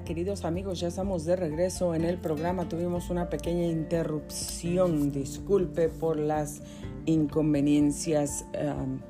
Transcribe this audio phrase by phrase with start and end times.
[0.00, 2.66] Queridos amigos, ya estamos de regreso en el programa.
[2.66, 6.62] Tuvimos una pequeña interrupción, disculpe por las
[7.04, 9.00] inconveniencias um,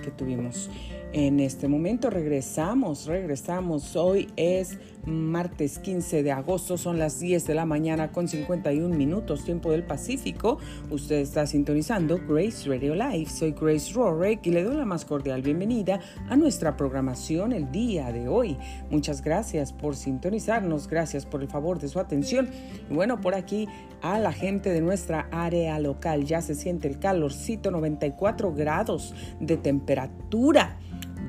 [0.00, 0.70] que tuvimos.
[1.14, 3.96] En este momento regresamos, regresamos.
[3.96, 9.42] Hoy es martes 15 de agosto, son las 10 de la mañana con 51 minutos,
[9.42, 10.58] tiempo del Pacífico.
[10.90, 13.30] Usted está sintonizando Grace Radio Live.
[13.30, 18.12] Soy Grace Rorick y le doy la más cordial bienvenida a nuestra programación el día
[18.12, 18.58] de hoy.
[18.90, 22.50] Muchas gracias por sintonizarnos, gracias por el favor de su atención.
[22.90, 23.66] Y bueno, por aquí
[24.02, 29.56] a la gente de nuestra área local ya se siente el calorcito, 94 grados de
[29.56, 30.76] temperatura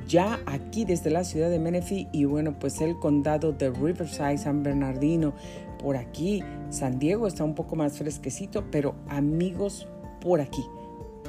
[0.09, 4.63] ya aquí desde la ciudad de Menifee y bueno, pues el condado de Riverside, San
[4.63, 5.33] Bernardino,
[5.81, 9.87] por aquí, San Diego está un poco más fresquecito, pero amigos
[10.19, 10.65] por aquí,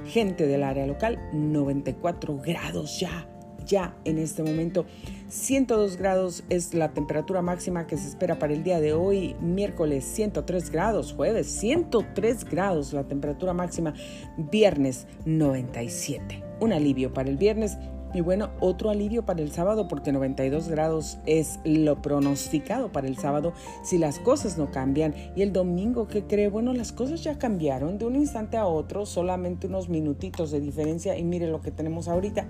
[0.06, 3.29] gente del área local, 94 grados ya,
[3.66, 4.87] ya en este momento.
[5.28, 10.05] 102 grados es la temperatura máxima que se espera para el día de hoy, miércoles
[10.05, 13.92] 103 grados, jueves 103 grados la temperatura máxima,
[14.39, 16.42] viernes 97.
[16.61, 17.77] Un alivio para el viernes
[18.12, 23.16] y bueno, otro alivio para el sábado porque 92 grados es lo pronosticado para el
[23.16, 23.53] sábado
[23.84, 25.14] si las cosas no cambian.
[25.36, 26.48] Y el domingo, ¿qué cree?
[26.48, 31.16] Bueno, las cosas ya cambiaron de un instante a otro, solamente unos minutitos de diferencia
[31.16, 32.48] y mire lo que tenemos ahorita.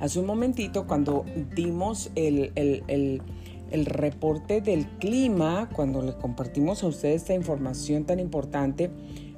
[0.00, 3.22] Hace un momentito, cuando dimos el, el,
[3.70, 8.90] el reporte del clima, cuando le compartimos a ustedes esta información tan importante,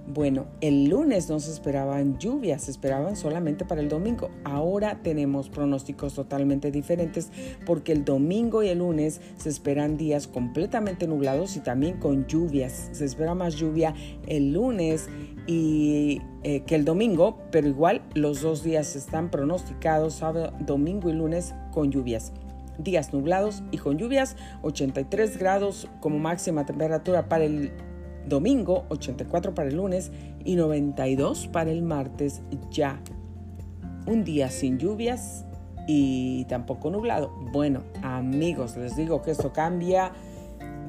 [0.09, 4.31] bueno, el lunes no se esperaban lluvias, se esperaban solamente para el domingo.
[4.45, 7.31] Ahora tenemos pronósticos totalmente diferentes
[7.65, 12.89] porque el domingo y el lunes se esperan días completamente nublados y también con lluvias.
[12.93, 13.95] Se espera más lluvia
[14.27, 15.09] el lunes
[15.47, 21.15] y eh, que el domingo, pero igual los dos días están pronosticados, sábado, domingo y
[21.15, 22.33] lunes con lluvias
[22.79, 27.73] días nublados y con lluvias, 83 grados como máxima temperatura para el
[28.26, 30.10] domingo, 84 para el lunes
[30.44, 33.00] y 92 para el martes ya.
[34.06, 35.44] Un día sin lluvias
[35.87, 37.32] y tampoco nublado.
[37.53, 40.12] Bueno, amigos, les digo que esto cambia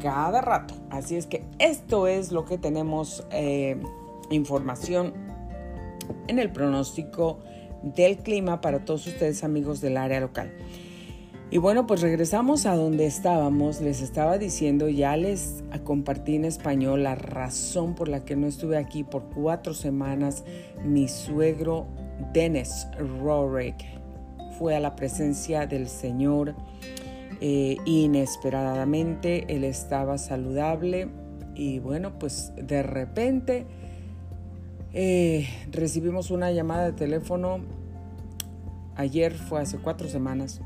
[0.02, 0.74] cada rato.
[0.90, 3.80] Así es que esto es lo que tenemos eh,
[4.30, 5.14] información
[6.28, 7.40] en el pronóstico
[7.84, 10.52] del clima para todos ustedes amigos del área local.
[11.50, 13.80] Y bueno, pues regresamos a donde estábamos.
[13.80, 18.76] Les estaba diciendo, ya les compartí en español la razón por la que no estuve
[18.76, 20.44] aquí por cuatro semanas.
[20.84, 21.88] Mi suegro
[22.34, 22.88] Dennis
[23.24, 23.78] Rorick
[24.60, 26.54] fue a la presencia del Señor
[27.40, 29.46] eh, inesperadamente.
[29.48, 31.08] Él estaba saludable
[31.56, 33.66] y bueno, pues de repente
[34.92, 37.62] eh, recibimos una llamada de teléfono.
[38.98, 40.60] Ayer fue hace cuatro semanas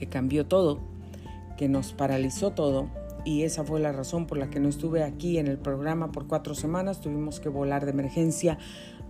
[0.00, 0.80] que cambió todo,
[1.58, 2.88] que nos paralizó todo
[3.22, 6.26] y esa fue la razón por la que no estuve aquí en el programa por
[6.26, 7.02] cuatro semanas.
[7.02, 8.56] Tuvimos que volar de emergencia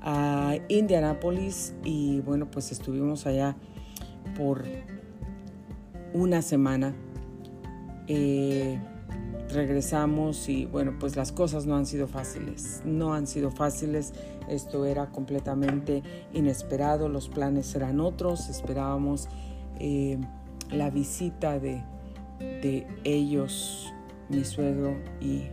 [0.01, 3.57] a Indianapolis y bueno, pues estuvimos allá
[4.37, 4.65] por
[6.13, 6.93] una semana.
[8.09, 8.81] Eh,
[9.53, 14.13] regresamos y bueno, pues las cosas no han sido fáciles, no han sido fáciles.
[14.49, 16.03] Esto era completamente
[16.33, 19.29] inesperado, los planes eran otros, esperábamos...
[19.79, 20.19] Eh,
[20.73, 21.83] la visita de,
[22.39, 23.93] de ellos,
[24.29, 25.45] mi suegro y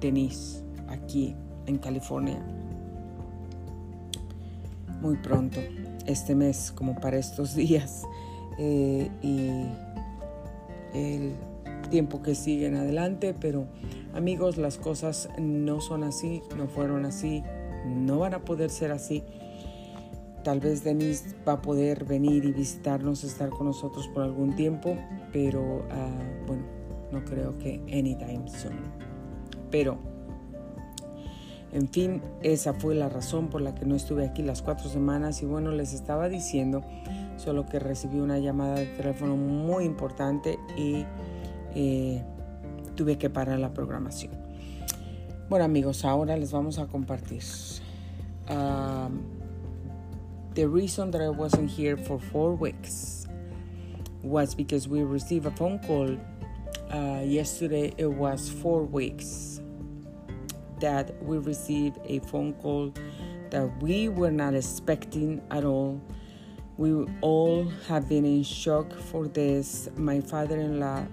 [0.00, 1.34] Denise, aquí
[1.66, 2.38] en California.
[5.00, 5.60] Muy pronto,
[6.06, 8.02] este mes, como para estos días.
[8.58, 9.50] Eh, y
[10.94, 11.34] el
[11.90, 13.66] tiempo que sigue en adelante, pero
[14.14, 17.44] amigos, las cosas no son así, no fueron así,
[17.86, 19.22] no van a poder ser así
[20.44, 24.96] Tal vez Denise va a poder venir y visitarnos, estar con nosotros por algún tiempo,
[25.32, 26.08] pero ah,
[26.46, 26.62] bueno,
[27.12, 28.78] no creo que anytime soon.
[29.70, 29.98] Pero,
[31.72, 35.42] en fin, esa fue la razón por la que no estuve aquí las cuatro semanas
[35.42, 36.82] y bueno, les estaba diciendo,
[37.36, 41.04] solo que recibí una llamada de teléfono muy importante y
[41.74, 42.22] eh,
[42.94, 44.32] tuve que parar la programación.
[45.48, 47.42] Bueno amigos, ahora les vamos a compartir.
[48.48, 49.08] Ah,
[50.58, 53.28] The reason that I wasn't here for four weeks
[54.24, 56.18] was because we received a phone call
[56.92, 57.94] uh, yesterday.
[57.96, 59.60] It was four weeks
[60.80, 62.92] that we received a phone call
[63.50, 66.02] that we were not expecting at all.
[66.76, 69.88] We all have been in shock for this.
[69.94, 71.06] My father in law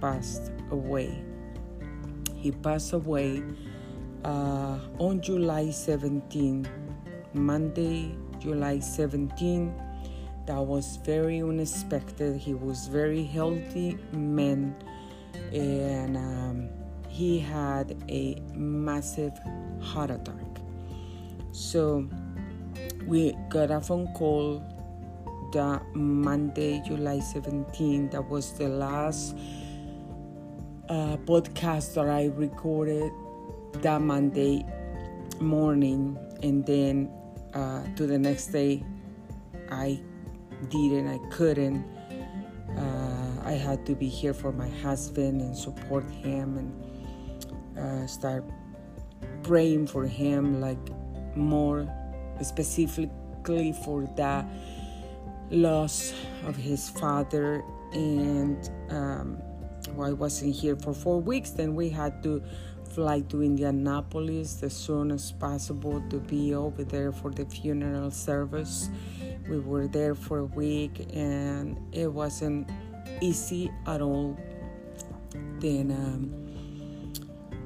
[0.00, 1.20] passed away.
[2.36, 3.42] He passed away
[4.24, 6.68] uh, on July 17,
[7.34, 9.72] Monday, July 17,
[10.46, 12.36] that was very unexpected.
[12.36, 14.74] He was very healthy man,
[15.52, 16.68] and um,
[17.08, 19.32] he had a massive
[19.80, 20.34] heart attack.
[21.52, 22.08] So
[23.06, 24.62] we got a phone call
[25.52, 28.10] the Monday, July 17.
[28.10, 29.36] That was the last
[30.88, 33.12] uh, podcast that I recorded
[33.82, 34.64] that Monday
[35.40, 37.10] morning, and then
[37.54, 38.84] uh, to the next day,
[39.70, 40.00] I
[40.70, 41.84] didn't, I couldn't.
[42.76, 48.44] Uh, I had to be here for my husband and support him and uh, start
[49.42, 50.78] praying for him, like
[51.34, 51.88] more
[52.42, 54.44] specifically for the
[55.50, 56.12] loss
[56.44, 57.62] of his father.
[57.92, 59.42] And um,
[59.94, 62.42] well, I wasn't here for four weeks, then we had to
[62.98, 68.90] fly to Indianapolis as soon as possible to be over there for the funeral service.
[69.48, 72.68] We were there for a week and it wasn't
[73.20, 74.36] easy at all.
[75.60, 76.26] Then um,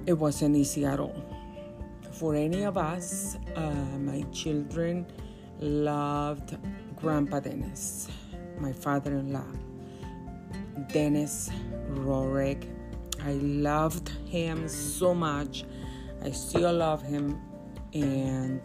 [0.04, 1.24] it wasn't easy at all.
[2.12, 5.06] For any of us, uh, my children
[5.60, 6.58] loved
[6.96, 8.06] Grandpa Dennis,
[8.58, 9.48] my father in law.
[10.92, 11.48] Dennis
[11.88, 12.68] Rorick
[13.24, 15.64] I loved him so much.
[16.22, 17.40] I still love him
[17.92, 18.60] and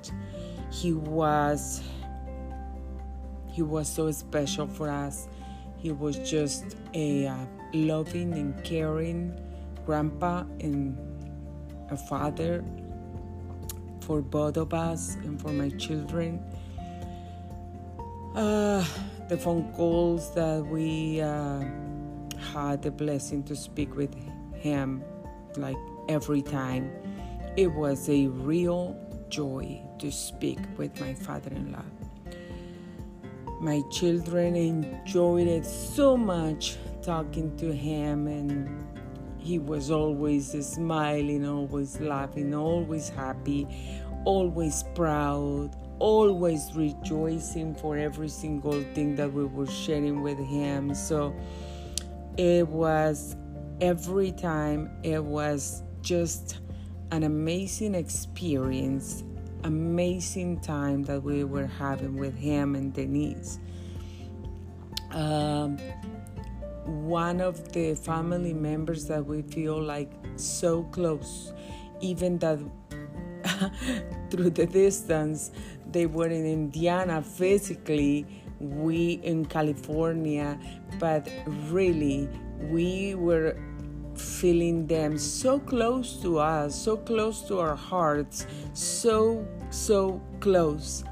[0.72, 1.82] he was
[3.52, 5.28] he was so special for us.
[5.78, 7.36] He was just a uh,
[7.74, 9.34] loving and caring
[9.86, 10.98] grandpa and
[11.90, 12.64] a father
[14.02, 16.40] for both of us and for my children.
[18.36, 18.86] Uh,
[19.28, 21.64] the phone calls that we uh,
[22.54, 24.14] had the blessing to speak with
[24.60, 25.04] him
[25.56, 25.78] like
[26.10, 26.92] every time.
[27.56, 28.96] It was a real
[29.30, 31.86] joy to speak with my father in law.
[33.60, 38.86] My children enjoyed it so much talking to him, and
[39.40, 43.68] he was always smiling, always laughing, always happy,
[44.26, 50.94] always proud, always rejoicing for every single thing that we were sharing with him.
[50.94, 51.34] So
[52.38, 53.36] it was
[53.82, 56.60] every time it was just
[57.12, 59.24] an amazing experience,
[59.64, 63.60] amazing time that we were having with him and Denise.
[65.12, 65.78] Um,
[66.86, 71.54] one of the family members that we feel like so close,
[72.02, 72.60] even that
[74.30, 75.52] through the distance,
[75.92, 78.26] they were in Indiana physically,
[78.60, 80.60] we in California,
[81.00, 81.30] but
[81.70, 82.30] really
[82.70, 83.58] we were
[84.20, 91.04] feeling them so close to us, so close to our hearts, so, so close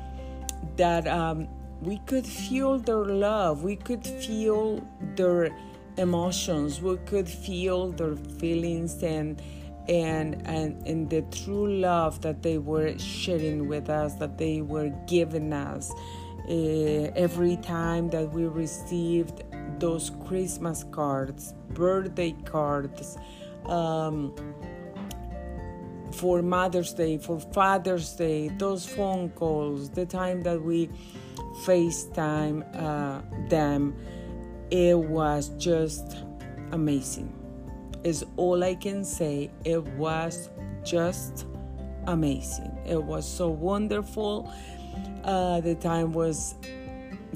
[0.77, 1.47] that um,
[1.81, 4.85] we could feel their love, we could feel
[5.15, 5.55] their
[5.97, 9.41] emotions, we could feel their feelings and
[9.87, 14.89] and and and the true love that they were sharing with us, that they were
[15.07, 15.91] giving us.
[16.47, 19.43] Uh, every time that we received
[19.79, 23.17] those Christmas cards, birthday cards,
[23.65, 24.33] um,
[26.11, 30.89] for Mother's Day, for Father's Day, those phone calls, the time that we
[31.63, 33.95] FaceTime uh, them,
[34.71, 36.17] it was just
[36.71, 37.33] amazing.
[38.03, 39.51] Is all I can say.
[39.63, 40.49] It was
[40.83, 41.47] just
[42.07, 42.77] amazing.
[42.85, 44.53] It was so wonderful.
[45.23, 46.55] Uh, the time was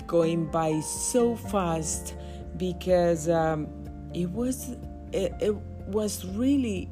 [0.05, 2.15] going by so fast
[2.59, 3.67] because um,
[4.13, 4.75] it was
[5.11, 5.55] it, it
[5.87, 6.87] was really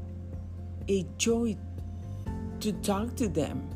[0.88, 1.56] a joy
[2.62, 3.70] to talk to them.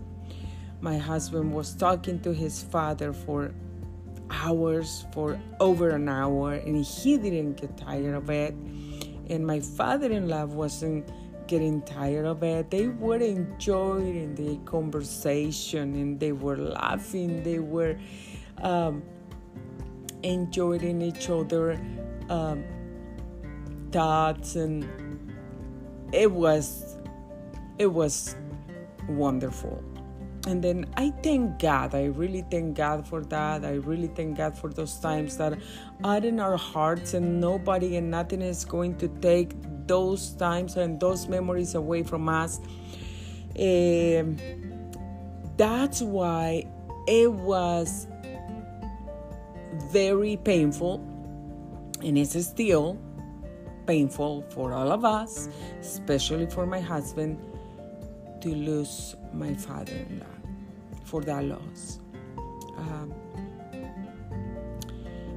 [0.79, 3.53] My husband was talking to his father for
[4.31, 8.55] hours, for over an hour, and he didn't get tired of it.
[9.29, 11.07] And my father in law wasn't
[11.47, 12.71] getting tired of it.
[12.71, 17.43] They were enjoying the conversation and they were laughing.
[17.43, 17.97] They were
[18.61, 19.03] um,
[20.23, 21.79] enjoying each other
[22.29, 22.63] um,
[23.91, 24.87] thoughts and
[26.13, 26.97] it was
[27.77, 28.35] it was
[29.07, 29.83] wonderful.
[30.47, 33.63] And then i thank god i really thank god for that.
[33.63, 35.59] I really thank god for those times that
[36.03, 39.53] are in our hearts and nobody and nothing is going to take
[39.87, 42.59] those times and those memories away from us.
[43.59, 44.37] Um,
[45.57, 46.65] that's why
[47.07, 48.07] it was
[49.91, 50.95] very painful,
[52.01, 52.99] and it's still
[53.85, 57.37] painful for all of us, especially for my husband,
[58.41, 60.25] to lose my father in law
[61.03, 61.99] for that loss.
[62.77, 63.13] Um,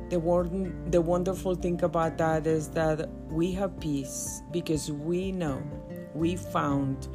[0.09, 5.63] the, word, the wonderful thing about that is that we have peace because we know,
[6.15, 7.09] we found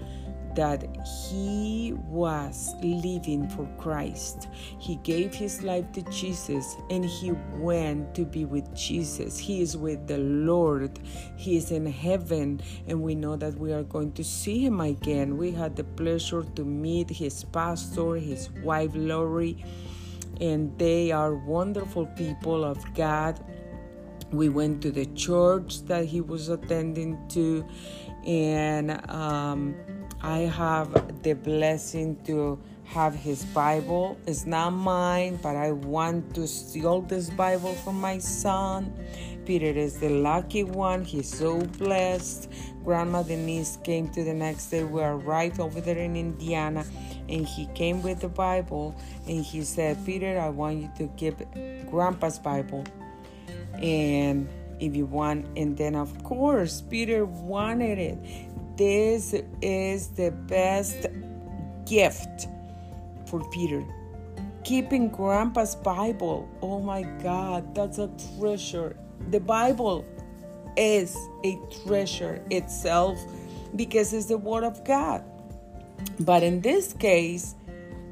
[0.56, 4.48] that he was living for Christ.
[4.80, 9.38] He gave his life to Jesus and he went to be with Jesus.
[9.38, 11.00] He is with the Lord.
[11.38, 15.38] He is in heaven and we know that we are going to see him again.
[15.38, 19.64] We had the pleasure to meet his pastor, his wife Lori,
[20.42, 23.44] and they are wonderful people of God.
[24.32, 27.66] We went to the church that he was attending to
[28.26, 29.76] and um,
[30.22, 34.18] I have the blessing to have his Bible.
[34.28, 38.94] It's not mine, but I want to steal this Bible from my son.
[39.46, 41.06] Peter is the lucky one.
[41.06, 42.52] He's so blessed.
[42.84, 44.84] Grandma Denise came to the next day.
[44.84, 46.86] We are right over there in Indiana.
[47.30, 48.96] And he came with the Bible
[49.28, 51.36] and he said, Peter, I want you to give
[51.90, 52.84] Grandpa's Bible.
[53.76, 54.50] And
[54.80, 58.18] if you want, and then of course, Peter wanted it
[58.80, 61.06] this is the best
[61.86, 62.48] gift
[63.26, 63.84] for Peter.
[64.64, 66.48] Keeping Grandpa's Bible.
[66.62, 68.96] Oh my God, that's a treasure.
[69.32, 70.06] The Bible
[70.78, 73.20] is a treasure itself
[73.76, 75.26] because it's the Word of God.
[76.22, 77.56] But in this case,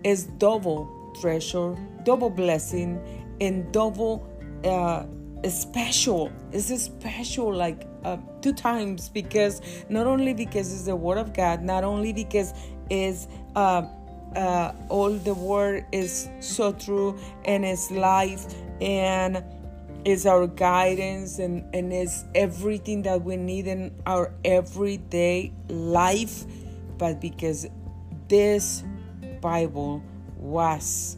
[0.03, 2.99] it's double treasure, double blessing,
[3.39, 4.27] and double
[4.65, 5.05] uh,
[5.49, 6.29] special.
[6.51, 11.61] It's special like uh, two times because not only because it's the word of God,
[11.61, 12.53] not only because
[12.89, 13.83] it's uh,
[14.35, 19.43] uh, all the word is so true and it's life and
[20.05, 26.45] is our guidance and, and is everything that we need in our everyday life,
[26.97, 27.67] but because
[28.27, 28.83] this
[29.41, 30.01] Bible
[30.37, 31.17] was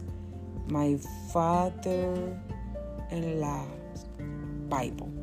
[0.68, 0.96] my
[1.32, 2.36] father
[3.10, 3.66] in law
[4.68, 5.19] Bible.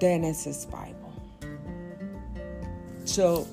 [0.00, 1.12] Genesis Bible.
[3.04, 3.46] So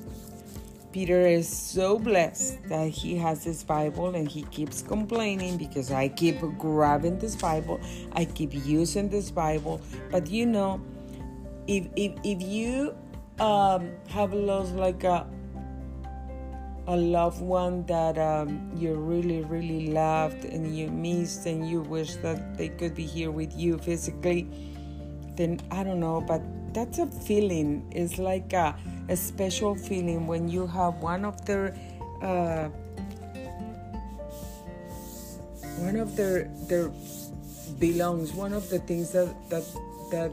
[0.92, 6.08] Peter is so blessed that he has this Bible and he keeps complaining because I
[6.08, 7.80] keep grabbing this Bible,
[8.12, 9.80] I keep using this Bible.
[10.10, 10.80] But you know,
[11.66, 12.96] if if, if you
[13.40, 15.26] um, have lost like a
[16.88, 22.14] a loved one that um, you really, really loved and you missed and you wish
[22.16, 24.48] that they could be here with you physically,
[25.36, 26.42] then I don't know, but
[26.74, 27.86] that's a feeling.
[27.92, 28.76] It's like a,
[29.08, 31.76] a special feeling when you have one of their.
[32.22, 32.68] Uh,
[35.78, 36.90] one of their their
[37.78, 39.62] belongs one of the things that that
[40.10, 40.32] that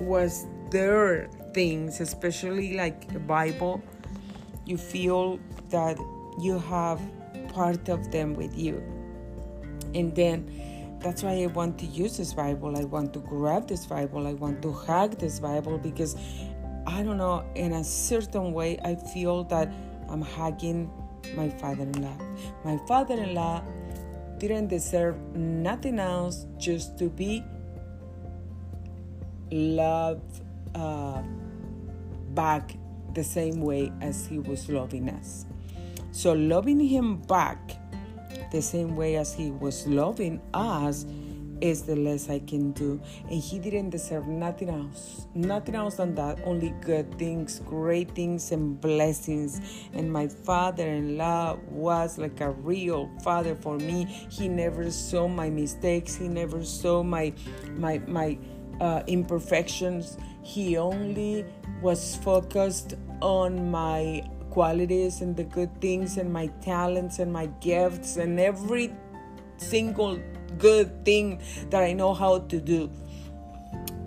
[0.00, 3.80] was their things especially like a bible
[4.66, 5.38] you feel
[5.70, 5.96] that
[6.38, 7.00] you have
[7.48, 8.82] part of them with you.
[9.94, 10.50] And then
[11.06, 12.76] that's why I want to use this Bible.
[12.76, 14.26] I want to grab this Bible.
[14.26, 16.16] I want to hug this Bible because
[16.84, 19.72] I don't know, in a certain way, I feel that
[20.08, 20.90] I'm hugging
[21.36, 22.18] my father in law.
[22.64, 23.62] My father in law
[24.38, 27.44] didn't deserve nothing else just to be
[29.52, 30.40] loved
[30.74, 31.22] uh,
[32.34, 32.74] back
[33.14, 35.46] the same way as He was loving us.
[36.10, 37.78] So, loving Him back
[38.50, 41.06] the same way as He was loving us
[41.60, 43.00] is the less I can do.
[43.30, 48.52] And He didn't deserve nothing else, nothing else than that, only good things, great things,
[48.52, 49.60] and blessings.
[49.92, 54.04] And my father in law was like a real father for me.
[54.30, 57.32] He never saw my mistakes, He never saw my,
[57.76, 58.38] my, my,
[58.80, 60.18] uh, imperfections.
[60.42, 61.44] He only
[61.82, 64.22] was focused on my
[64.56, 68.90] qualities and the good things and my talents and my gifts and every
[69.58, 70.18] single
[70.56, 72.90] good thing that I know how to do.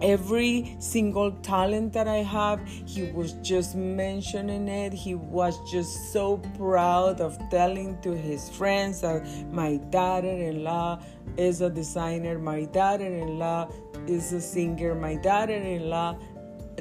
[0.02, 4.92] Every single talent that I have, he was just mentioning it.
[4.92, 11.00] He was just so proud of telling to his friends that my daughter in law
[11.38, 13.70] is a designer, my daughter in law
[14.08, 16.18] is a singer, my daughter in law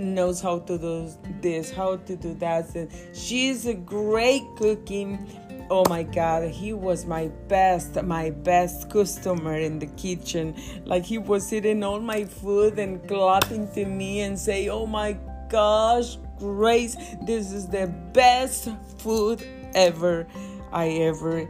[0.03, 2.75] knows how to do this, how to do that.
[2.75, 5.27] And she's a great cooking.
[5.71, 10.55] Oh my god, he was my best, my best customer in the kitchen.
[10.87, 15.19] Like he was eating all my food and clapping to me and say, "Oh my
[15.51, 20.27] gosh, Grace, this is the best food ever
[20.73, 21.49] I ever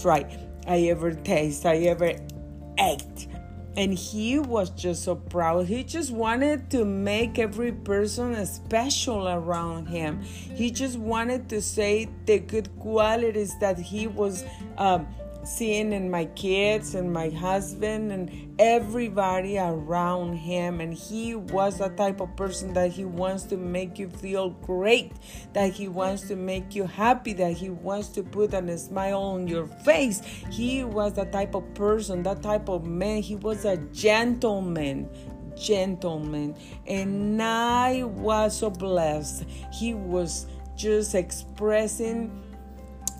[0.00, 0.38] tried.
[0.66, 2.12] I ever taste, I ever
[2.78, 3.28] ate."
[3.78, 5.68] And he was just so proud.
[5.68, 10.20] He just wanted to make every person special around him.
[10.20, 14.44] He just wanted to say the good qualities that he was
[14.78, 15.06] um,
[15.48, 20.80] seeing in my kids and my husband and everybody around him.
[20.80, 25.12] And he was the type of person that he wants to make you feel great
[25.54, 29.48] that he wants to make you happy that he wants to put a smile on
[29.48, 30.20] your face.
[30.50, 33.22] He was the type of person that type of man.
[33.22, 35.08] He was a gentleman
[35.58, 36.54] gentleman.
[36.86, 39.44] And i was so blessed.
[39.72, 42.47] He was just expressing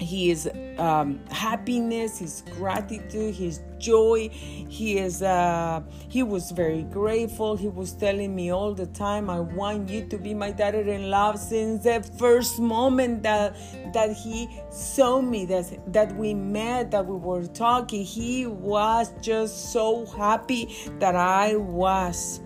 [0.01, 4.29] his um, happiness, his gratitude, his joy.
[4.31, 7.57] He is uh, he was very grateful.
[7.57, 11.85] He was telling me all the time, "I want you to be my daughter-in-law." Since
[11.85, 13.57] the first moment that
[13.93, 19.73] that he saw me, that that we met, that we were talking, he was just
[19.73, 22.41] so happy that I was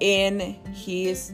[0.00, 1.32] in his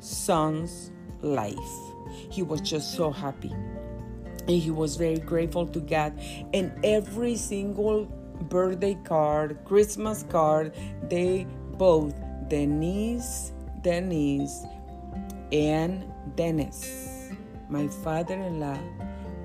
[0.00, 1.87] son's life
[2.30, 3.52] he was just so happy.
[3.52, 6.18] And he was very grateful to God.
[6.54, 8.06] And every single
[8.48, 10.74] birthday card, Christmas card,
[11.08, 12.14] they both,
[12.48, 14.64] Denise, Denise,
[15.52, 16.04] and
[16.34, 17.30] Dennis,
[17.68, 18.78] my father in law.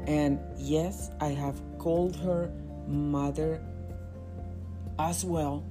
[0.08, 2.52] And yes, I have called her
[2.88, 3.62] mother
[5.00, 5.64] as well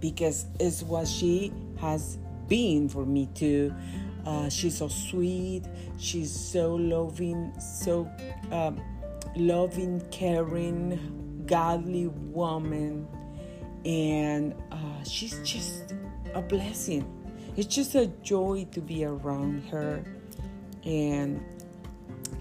[0.00, 3.74] because it's what she has been for me too.
[4.28, 5.62] Uh, she's so sweet.
[5.96, 8.06] She's so loving, so
[8.52, 8.78] um,
[9.36, 13.08] loving, caring, godly woman,
[13.86, 15.94] and uh, she's just
[16.34, 17.10] a blessing.
[17.56, 20.04] It's just a joy to be around her
[20.84, 21.42] and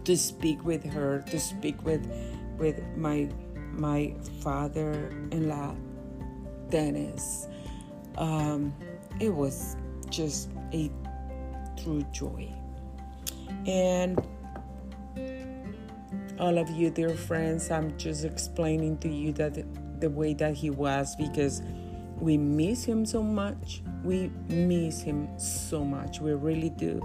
[0.03, 2.05] to speak with her, to speak with
[2.57, 3.29] with my
[3.71, 5.73] my father-in-law,
[6.69, 7.47] Dennis.
[8.17, 8.73] Um,
[9.21, 9.77] it was
[10.09, 10.91] just a
[11.81, 12.51] true joy.
[13.65, 14.19] And
[16.39, 19.63] all of you, dear friends, I'm just explaining to you that
[19.99, 21.61] the way that he was because
[22.19, 23.81] we miss him so much.
[24.03, 26.19] We miss him so much.
[26.19, 27.01] We really do.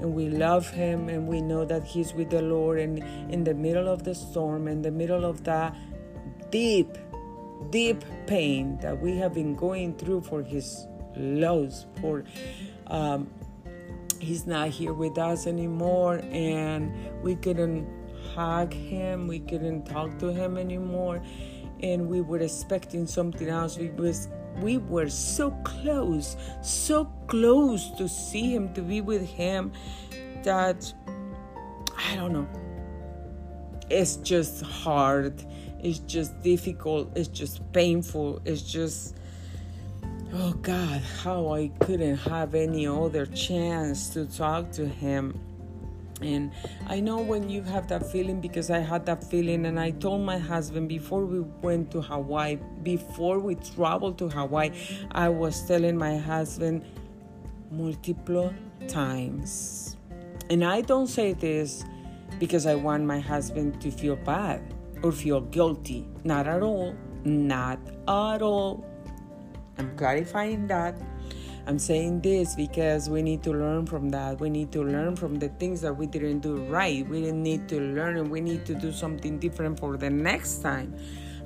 [0.00, 2.98] And we love him and we know that he's with the Lord and
[3.32, 5.76] in the middle of the storm, in the middle of that
[6.50, 6.98] deep,
[7.70, 12.24] deep pain that we have been going through for his loss, for
[12.88, 13.30] um,
[14.24, 17.86] he's not here with us anymore and we couldn't
[18.34, 21.22] hug him we couldn't talk to him anymore
[21.84, 23.76] and we were expecting something else.
[23.76, 24.28] We was
[24.60, 29.72] we were so close so close to see him to be with him
[30.44, 30.92] that
[31.96, 32.48] i don't know.
[33.90, 35.44] It's just hard.
[35.82, 37.14] It's just difficult.
[37.14, 38.40] It's just painful.
[38.46, 39.16] It's just
[40.36, 45.38] oh God, how I couldn't have any other chance to talk to him.
[46.20, 46.50] And
[46.88, 50.22] I know when you have that feeling because I had that feeling, and I told
[50.22, 54.70] my husband before we went to Hawaii, before we traveled to Hawaii,
[55.12, 56.84] I was telling my husband
[57.70, 58.52] multiple
[58.88, 59.96] times.
[60.50, 61.84] And I don't say this
[62.40, 64.62] because I want my husband to feel bad
[65.02, 66.08] or feel guilty.
[66.24, 66.94] Not at all.
[67.24, 68.84] Not at all.
[69.78, 70.94] I'm clarifying that.
[71.66, 74.38] I'm saying this because we need to learn from that.
[74.38, 77.08] We need to learn from the things that we didn't do right.
[77.08, 80.58] We didn't need to learn and we need to do something different for the next
[80.58, 80.94] time.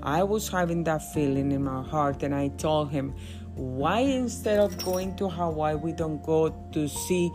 [0.03, 3.15] I was having that feeling in my heart, and I told him,
[3.55, 7.31] why instead of going to Hawaii, we don't go to see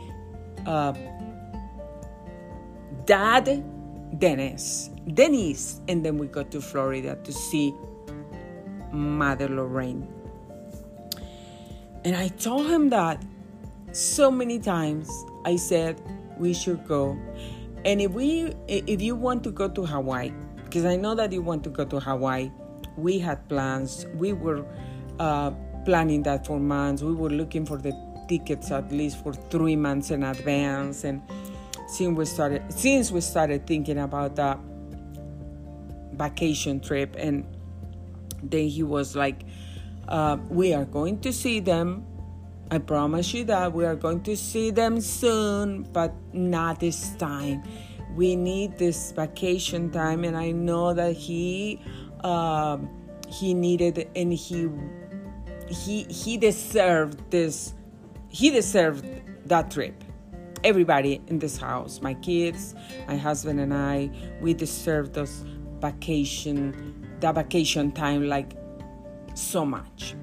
[0.65, 0.93] uh,
[3.05, 3.63] Dad
[4.17, 7.73] Dennis, Denise, and then we go to Florida to see
[8.91, 10.07] Mother Lorraine.
[12.05, 13.23] And I told him that
[13.93, 15.09] so many times.
[15.45, 16.01] I said
[16.37, 17.17] we should go.
[17.85, 20.31] And if we if you want to go to Hawaii,
[20.63, 22.51] because I know that you want to go to Hawaii,
[22.97, 24.05] we had plans.
[24.15, 24.65] We were
[25.19, 25.51] uh,
[25.85, 27.03] planning that for months.
[27.03, 27.93] We were looking for the
[28.27, 31.03] tickets at least for three months in advance.
[31.03, 31.21] And
[31.87, 34.59] since we started since we started thinking about that
[36.13, 37.45] vacation trip, and
[38.41, 39.43] then he was like,
[40.07, 42.05] uh, we are going to see them.
[42.71, 47.63] I promise you that we are going to see them soon, but not this time.
[48.15, 51.81] We need this vacation time, and I know that he
[52.23, 52.77] uh,
[53.27, 54.69] he needed and he
[55.67, 57.73] he he deserved this.
[58.29, 59.05] He deserved
[59.45, 60.03] that trip.
[60.63, 62.73] Everybody in this house, my kids,
[63.07, 64.09] my husband, and I,
[64.41, 65.43] we deserve those
[65.81, 68.53] vacation, that vacation time like
[69.33, 70.15] so much.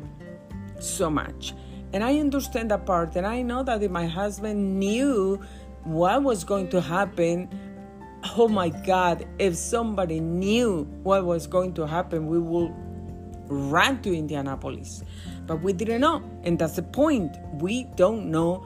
[0.79, 1.55] So much.
[1.93, 3.17] And I understand that part.
[3.17, 5.41] And I know that if my husband knew
[5.85, 7.49] what was going to happen,
[8.37, 12.73] oh my God, if somebody knew what was going to happen, we would
[13.49, 15.03] run to Indianapolis.
[15.47, 16.23] But we didn't know.
[16.45, 17.37] And that's the point.
[17.55, 18.59] We don't know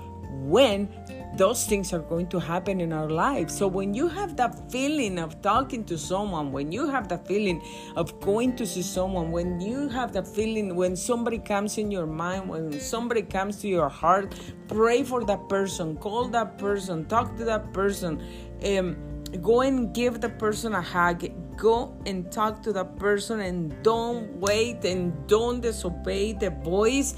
[0.45, 0.89] when
[1.37, 3.57] those things are going to happen in our lives.
[3.57, 7.63] So when you have that feeling of talking to someone, when you have the feeling
[7.97, 12.07] of going to see someone, when you have the feeling when somebody comes in your
[12.07, 14.35] mind, when somebody comes to your heart,
[14.69, 18.23] pray for that person, call that person, talk to that person.
[18.65, 18.97] Um,
[19.43, 21.25] go and give the person a hug
[21.57, 27.15] go and talk to that person and don't wait and don't disobey the voice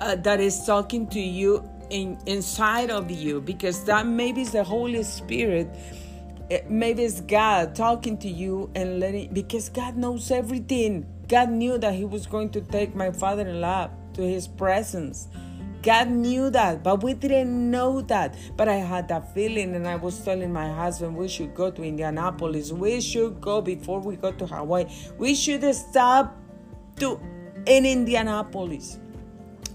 [0.00, 4.64] uh, that is talking to you in, inside of you because that maybe is the
[4.64, 5.68] Holy Spirit.
[6.50, 11.06] Eh, maybe it's God talking to you and letting because God knows everything.
[11.28, 15.28] God knew that He was going to take my father in law to His presence.
[15.82, 18.36] God knew that, but we didn't know that.
[18.56, 21.82] But I had that feeling, and I was telling my husband we should go to
[21.82, 22.72] Indianapolis.
[22.72, 24.86] We should go before we go to Hawaii.
[25.16, 26.34] We should stop
[26.96, 27.20] to
[27.66, 28.98] in Indianapolis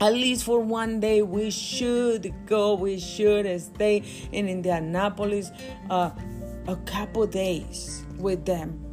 [0.01, 5.51] at least for one day we should go we should stay in indianapolis
[5.89, 6.09] uh,
[6.67, 8.85] a couple days with them.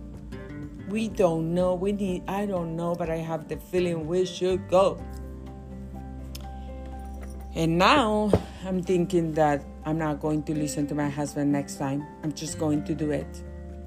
[0.88, 4.69] We don't know we need i don't know but i have the feeling we should
[4.69, 5.03] go.
[7.55, 8.31] And now
[8.64, 12.07] i'm thinking that i'm not going to listen to my husband next time.
[12.23, 13.42] I'm just going to do it.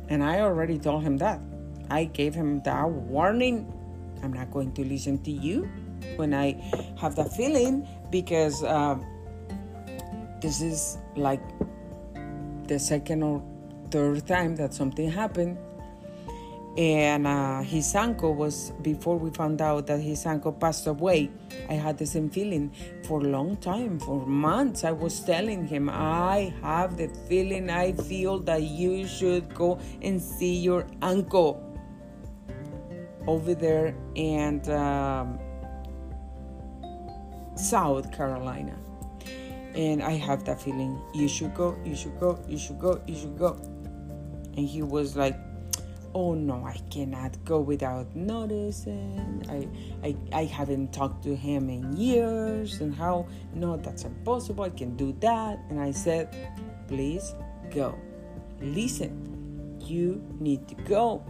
[0.10, 1.40] And i already told him that.
[1.90, 3.74] I gave him that warning.
[4.22, 5.70] I'm not going to listen to you
[6.16, 6.54] when I
[7.00, 8.98] have that feeling because uh,
[10.42, 11.42] this is like
[12.68, 13.44] the second or
[13.92, 15.58] third time that something happened.
[16.78, 21.30] And uh, his uncle was, before we found out that his uncle passed away,
[21.68, 22.72] I had the same feeling
[23.04, 24.86] for a long time, for months.
[24.86, 30.22] I was telling him, I have the feeling, I feel that you should go and
[30.22, 31.66] see your uncle
[33.28, 33.94] over there.
[34.16, 35.40] And um,
[37.60, 38.76] South Carolina.
[39.76, 43.16] And I have that feeling, you should go, you should go, you should go, you
[43.16, 43.60] should go.
[44.58, 45.38] And he was like,
[46.16, 49.46] oh no, I cannot go without noticing.
[49.48, 52.82] I, I, I haven't talked to him in years.
[52.82, 54.64] And how, no, that's impossible.
[54.64, 55.60] I can do that.
[55.70, 56.36] And I said,
[56.88, 57.36] please
[57.70, 57.96] go.
[58.60, 61.24] Listen, you need to go.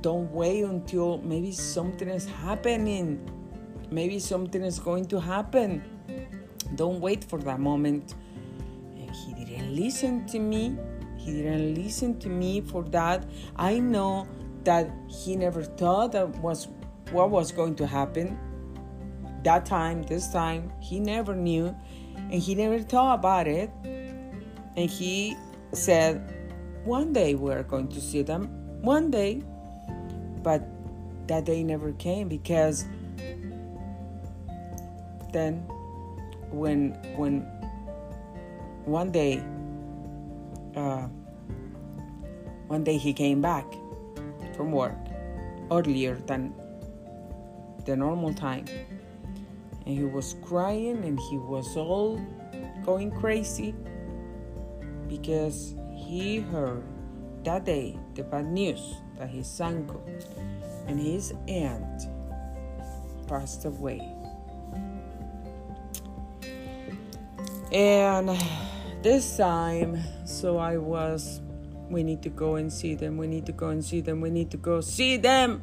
[0.00, 3.28] Don't wait until maybe something is happening
[3.92, 5.82] maybe something is going to happen.
[6.74, 8.14] Don't wait for that moment.
[8.96, 10.76] And he didn't listen to me.
[11.16, 13.24] He didn't listen to me for that.
[13.56, 14.26] I know
[14.64, 16.68] that he never thought that was
[17.10, 18.38] what was going to happen.
[19.44, 21.76] That time, this time, he never knew
[22.16, 23.70] and he never thought about it.
[23.84, 25.36] And he
[25.72, 26.34] said,
[26.84, 28.48] One day we're going to see them.
[28.82, 29.42] One day.
[30.42, 30.66] But
[31.28, 32.84] that day never came because
[35.32, 35.64] then
[36.50, 37.40] when when
[38.84, 39.42] one day
[40.76, 41.06] uh,
[42.66, 43.64] one day he came back
[44.54, 44.96] from work
[45.70, 46.54] earlier than
[47.84, 48.64] the normal time
[49.86, 52.20] and he was crying and he was all
[52.84, 53.74] going crazy
[55.08, 56.82] because he heard
[57.44, 60.02] that day the bad news that his uncle
[60.86, 62.08] and his aunt
[63.26, 64.11] passed away
[67.72, 68.38] And
[69.02, 71.40] this time, so I was,
[71.88, 74.28] we need to go and see them, we need to go and see them, we
[74.28, 75.62] need to go see them.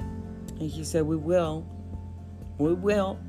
[0.00, 1.64] And he said, We will,
[2.58, 3.20] we will.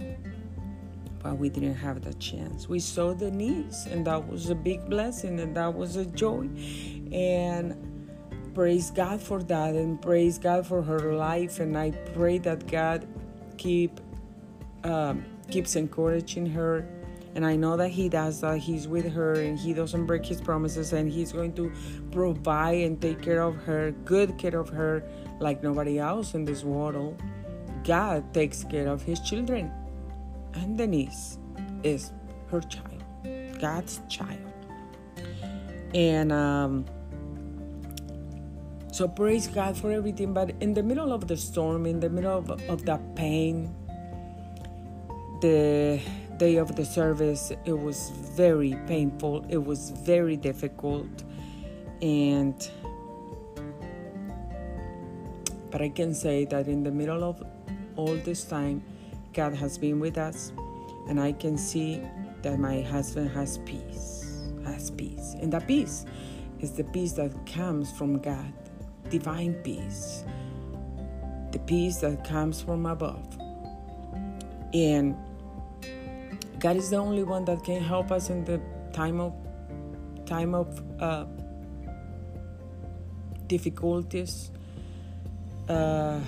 [1.22, 2.68] But we didn't have the chance.
[2.68, 6.50] We saw Denise, and that was a big blessing, and that was a joy.
[7.12, 7.76] And
[8.56, 11.60] praise God for that, and praise God for her life.
[11.60, 13.06] And I pray that God
[13.58, 14.00] keep
[14.86, 16.88] um, keeps encouraging her
[17.40, 18.58] and I know that He does that.
[18.58, 21.72] He's with her and He doesn't break His promises and He's going to
[22.12, 25.08] provide and take care of her, good care of her,
[25.40, 27.16] like nobody else in this world.
[27.86, 29.72] God takes care of His children.
[30.54, 31.38] And Denise
[31.82, 32.12] is
[32.52, 33.04] her child,
[33.58, 34.52] God's child.
[35.96, 36.84] And um,
[38.92, 40.34] so praise God for everything.
[40.34, 43.74] But in the middle of the storm, in the middle of, of that pain,
[45.40, 46.02] the
[46.40, 51.24] day of the service, it was very painful, it was very difficult,
[52.02, 52.72] and
[55.70, 57.44] but I can say that in the middle of
[57.98, 58.82] all this time,
[59.34, 60.54] God has been with us,
[61.10, 62.02] and I can see
[62.42, 66.06] that my husband has peace, has peace, and that peace
[66.62, 68.54] is the peace that comes from God,
[69.10, 70.24] divine peace,
[71.52, 73.28] the peace that comes from above.
[74.74, 75.18] And
[76.60, 79.34] God is the only one that can help us in the time of
[80.26, 81.26] time of uh,
[83.48, 84.52] difficulties,
[85.68, 86.20] uh,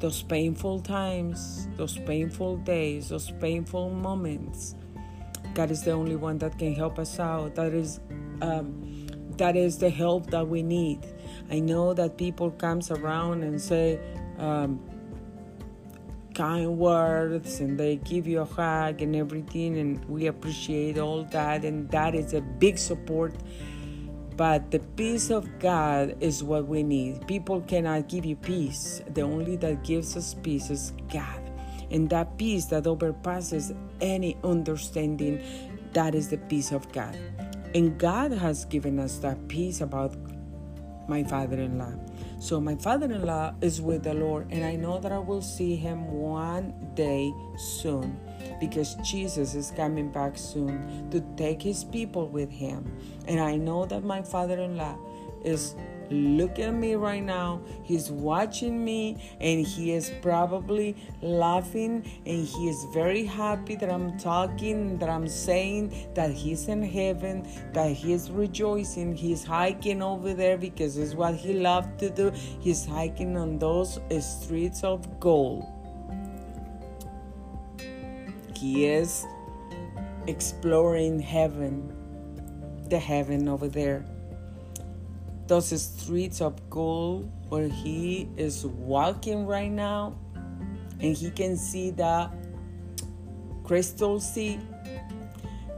[0.00, 4.74] those painful times, those painful days, those painful moments.
[5.54, 7.54] God is the only one that can help us out.
[7.54, 8.00] That is,
[8.40, 11.06] um, that is the help that we need.
[11.50, 14.00] I know that people comes around and say
[14.38, 14.80] um,
[16.34, 21.64] kind words and they give you a hug and everything, and we appreciate all that,
[21.64, 23.34] and that is a big support
[24.36, 27.26] but the peace of God is what we need.
[27.26, 29.02] People cannot give you peace.
[29.12, 31.40] The only that gives us peace is God.
[31.90, 35.42] And that peace that overpasses any understanding,
[35.92, 37.16] that is the peace of God.
[37.74, 40.16] And God has given us that peace about
[41.08, 41.92] my father in law.
[42.42, 45.40] So, my father in law is with the Lord, and I know that I will
[45.40, 48.18] see him one day soon
[48.58, 52.98] because Jesus is coming back soon to take his people with him.
[53.28, 54.98] And I know that my father in law
[55.44, 55.76] is
[56.10, 57.62] looking at me right now.
[57.82, 64.18] He's watching me and he is probably laughing and he is very happy that I'm
[64.18, 69.14] talking, that I'm saying that he's in heaven, that he's rejoicing.
[69.14, 72.30] He's hiking over there because it's what he loved to do.
[72.60, 75.64] He's hiking on those streets of gold.
[78.56, 79.26] He is
[80.28, 81.92] exploring heaven,
[82.88, 84.04] the heaven over there.
[85.52, 90.16] Those streets of gold where he is walking right now,
[90.98, 92.30] and he can see the
[93.62, 94.58] crystal sea.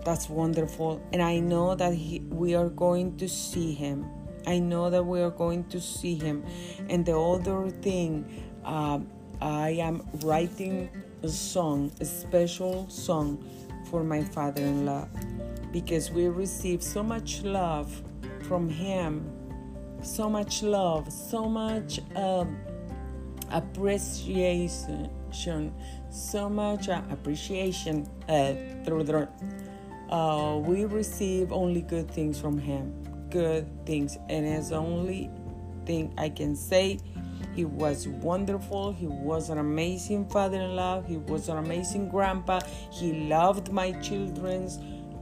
[0.04, 1.02] That's wonderful.
[1.12, 4.06] And I know that he, we are going to see him.
[4.46, 6.44] I know that we are going to see him.
[6.88, 9.00] And the other thing, uh,
[9.40, 10.88] I am writing
[11.24, 13.44] a song, a special song
[13.90, 15.08] for my father in law
[15.72, 17.90] because we received so much love
[18.42, 19.33] from him,
[20.04, 22.56] so much love, so much um,
[23.50, 25.10] appreciation,
[26.10, 28.08] so much uh, appreciation.
[28.28, 28.54] Uh,
[30.10, 32.92] uh, we receive only good things from him,
[33.30, 35.30] good things, and the only
[35.86, 36.98] thing I can say
[37.54, 38.92] he was wonderful.
[38.92, 41.02] He was an amazing father in law.
[41.02, 42.60] He was an amazing grandpa.
[42.90, 44.78] He loved my children's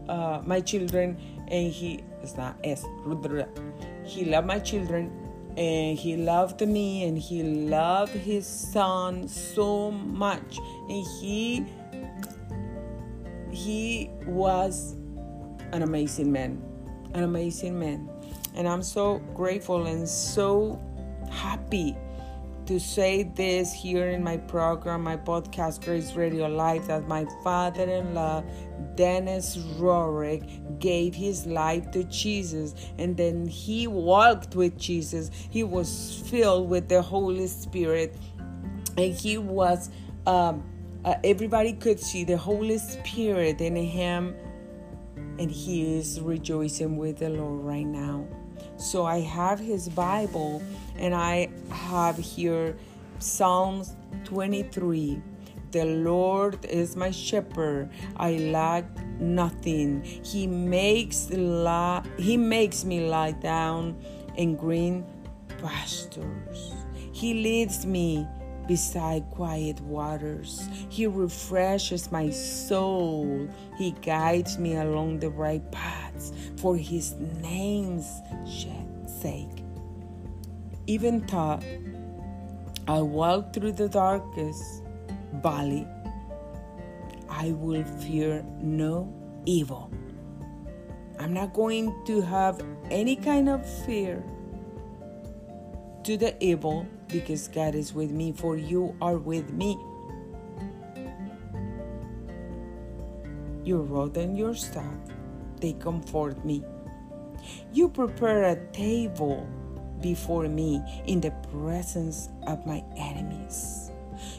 [0.08, 1.16] uh, my children
[1.48, 2.84] and he it's not es
[4.04, 5.10] he loved my children
[5.56, 10.58] and he loved me and he loved his son so much.
[10.88, 11.66] And he
[13.50, 14.96] he was
[15.72, 16.60] an amazing man
[17.14, 18.08] an amazing man.
[18.54, 20.80] And i'm so grateful and so
[21.30, 21.96] happy
[22.66, 27.84] to say this here in my program, my podcast, Grace Radio Live, that my father
[27.84, 28.42] in law,
[28.94, 35.30] Dennis Rorick, gave his life to Jesus and then he walked with Jesus.
[35.50, 38.16] He was filled with the Holy Spirit
[38.96, 39.90] and he was,
[40.26, 40.62] um,
[41.04, 44.36] uh, everybody could see the Holy Spirit in him
[45.38, 48.26] and he is rejoicing with the Lord right now.
[48.76, 50.62] So I have his Bible
[50.96, 52.76] and I have here
[53.18, 55.22] Psalms 23.
[55.70, 57.88] The Lord is my shepherd.
[58.16, 58.84] I lack
[59.18, 60.02] nothing.
[60.02, 63.96] He makes lie, he makes me lie down
[64.36, 65.06] in green
[65.62, 66.72] pastures.
[67.12, 68.26] He leads me
[68.66, 70.68] beside quiet waters.
[70.88, 73.48] He refreshes my soul.
[73.78, 78.20] He guides me along the right paths for his name's
[79.06, 79.61] sake.
[80.86, 81.60] Even though
[82.88, 84.82] I walk through the darkest
[85.34, 85.86] valley,
[87.30, 89.12] I will fear no
[89.44, 89.90] evil.
[91.18, 94.24] I'm not going to have any kind of fear
[96.02, 99.78] to the evil because God is with me, for you are with me.
[103.64, 104.98] Your rod and your staff,
[105.60, 106.64] they comfort me.
[107.72, 109.46] You prepare a table
[110.02, 113.90] before me in the presence of my enemies.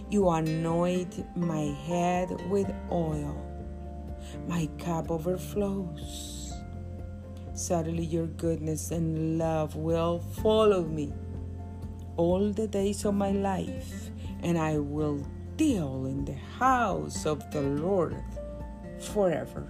[0.10, 3.36] You anoint my head with oil.
[4.48, 6.54] My cup overflows.
[7.54, 11.14] Suddenly, your goodness and love will follow me
[12.18, 14.10] all the days of my life,
[14.42, 18.16] and I will deal in the house of the Lord
[19.00, 19.68] forever.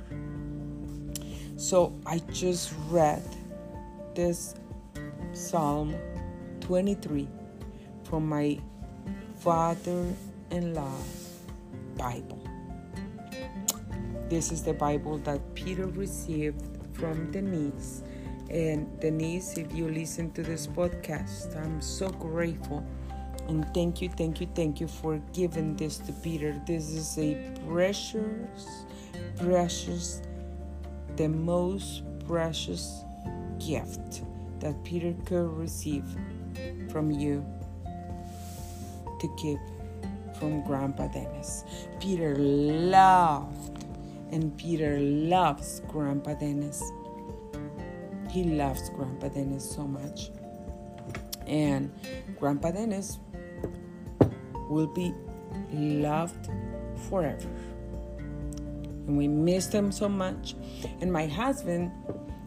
[1.57, 3.23] So I just read
[4.15, 4.55] this
[5.33, 5.95] Psalm
[6.61, 7.27] 23
[8.03, 8.59] from my
[9.37, 10.05] father
[10.51, 11.39] in law's
[11.97, 12.39] Bible.
[14.29, 18.03] This is the Bible that Peter received from Denise.
[18.51, 22.85] And Denise, if you listen to this podcast, I'm so grateful.
[23.47, 26.61] And thank you, thank you, thank you for giving this to Peter.
[26.67, 28.85] This is a precious,
[29.37, 30.21] precious,
[31.15, 33.03] the most precious
[33.57, 34.21] gift
[34.63, 36.05] that Peter could receive
[36.89, 37.45] from you
[39.19, 39.59] to keep
[40.39, 41.65] from Grandpa Dennis.
[41.99, 43.85] Peter loved,
[44.31, 46.81] and Peter loves Grandpa Dennis.
[48.31, 50.31] He loves Grandpa Dennis so much.
[51.45, 51.91] And
[52.39, 53.19] Grandpa Dennis
[54.69, 55.13] will be
[55.73, 56.49] loved
[57.09, 57.49] forever.
[59.07, 60.55] And we miss him so much.
[61.01, 61.91] And my husband,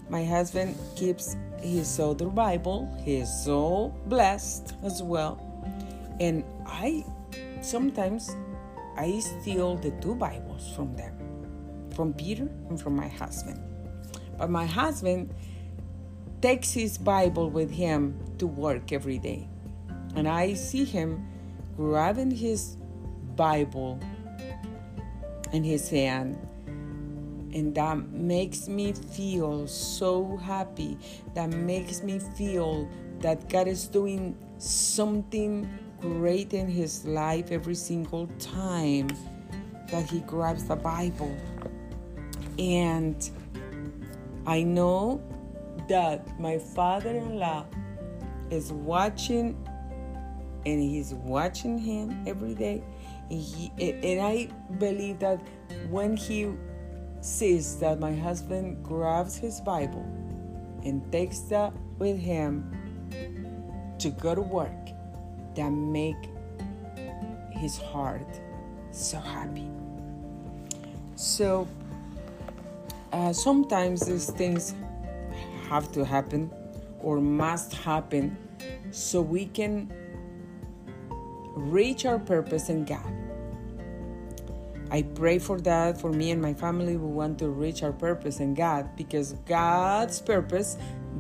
[0.09, 2.93] my husband keeps his other Bible.
[3.05, 5.41] He is so blessed as well.
[6.21, 7.05] And I
[7.61, 8.35] sometimes
[8.97, 11.15] I steal the two Bibles from them,
[11.95, 13.61] from Peter and from my husband.
[14.39, 15.35] But my husband
[16.41, 19.49] takes his Bible with him to work every day.
[20.15, 21.27] And I see him
[21.77, 22.77] grabbing his
[23.35, 24.01] Bible
[25.53, 26.39] in his hand.
[27.57, 30.99] And that makes me feel so happy.
[31.33, 32.87] That makes me feel
[33.21, 35.67] that God is doing something
[35.99, 39.09] great in his life every single time
[39.91, 41.35] that he grabs the Bible.
[42.59, 43.31] And
[44.47, 45.23] I know
[45.89, 47.65] that my father in law
[48.51, 49.57] is watching
[50.67, 52.85] and he's watching him every day.
[53.31, 55.41] And, he, and I believe that
[55.89, 56.53] when he
[57.27, 60.05] sees that my husband grabs his Bible
[60.85, 62.71] and takes that with him
[63.99, 64.71] to go to work,
[65.57, 66.17] that make
[67.51, 68.41] his heart
[68.93, 69.69] so happy.
[71.17, 71.67] So
[73.13, 74.75] uh, sometimes these things
[75.69, 76.51] have to happen
[77.01, 78.37] or must happen
[78.93, 79.93] so we can
[81.55, 83.16] reach our purpose in God.
[84.91, 86.97] I pray for that for me and my family.
[86.97, 90.77] We want to reach our purpose in God because God's purpose,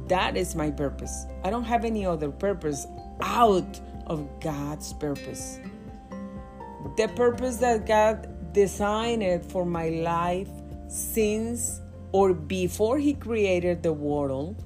[0.08, 1.26] that is my purpose.
[1.42, 2.86] I don't have any other purpose
[3.20, 5.58] out of God's purpose.
[6.96, 10.48] The purpose that God designed for my life
[10.88, 11.80] since
[12.12, 14.62] or before He created the world,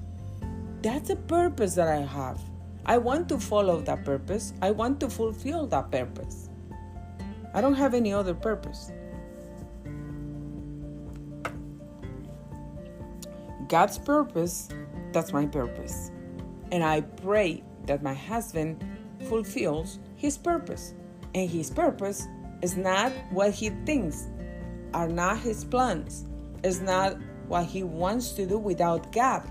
[0.81, 2.39] that's a purpose that I have.
[2.85, 4.53] I want to follow that purpose.
[4.61, 6.50] I want to fulfill that purpose.
[7.53, 8.91] I don't have any other purpose.
[13.67, 14.69] God's purpose,
[15.11, 16.11] that's my purpose.
[16.71, 18.83] And I pray that my husband
[19.27, 20.93] fulfills his purpose.
[21.33, 22.27] And his purpose
[22.61, 24.27] is not what he thinks,
[24.93, 26.25] are not his plans,
[26.63, 29.49] is not what he wants to do without God.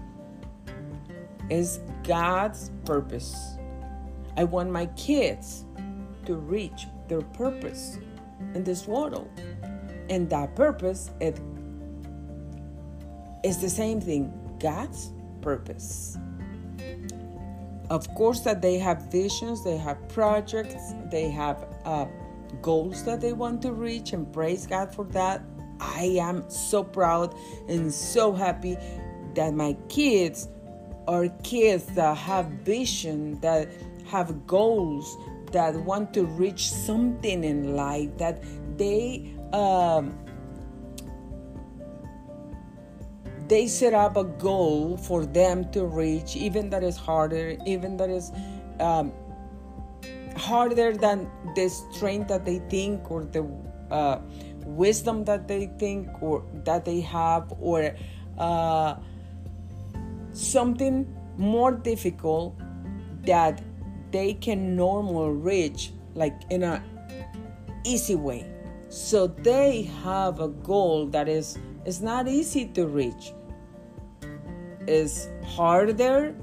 [1.49, 3.57] Is God's purpose.
[4.37, 5.65] I want my kids
[6.27, 7.99] to reach their purpose
[8.55, 9.29] in this world.
[10.09, 11.39] And that purpose it
[13.45, 16.17] is the same thing, God's purpose.
[17.91, 22.07] Of course, that they have visions, they have projects, they have uh,
[22.63, 25.43] goals that they want to reach, and praise God for that.
[25.81, 27.35] I am so proud
[27.69, 28.77] and so happy
[29.35, 30.49] that my kids
[31.09, 33.69] are kids that have vision, that
[34.07, 35.17] have goals,
[35.53, 38.43] that want to reach something in life, that
[38.77, 40.19] they um,
[43.49, 48.09] they set up a goal for them to reach, even that is harder, even that
[48.09, 48.31] is
[48.79, 49.13] um,
[50.37, 53.45] harder than the strength that they think or the
[53.91, 54.21] uh,
[54.65, 57.95] wisdom that they think or that they have or
[58.39, 58.95] uh,
[60.33, 62.57] something more difficult
[63.27, 63.61] that
[64.11, 66.83] they can normal reach like in a
[67.85, 68.47] easy way.
[68.89, 73.33] So they have a goal that is is not easy to reach.
[74.87, 76.35] Is harder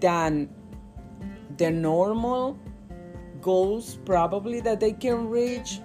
[0.00, 0.48] than
[1.56, 2.58] the normal
[3.40, 5.80] goals probably that they can reach.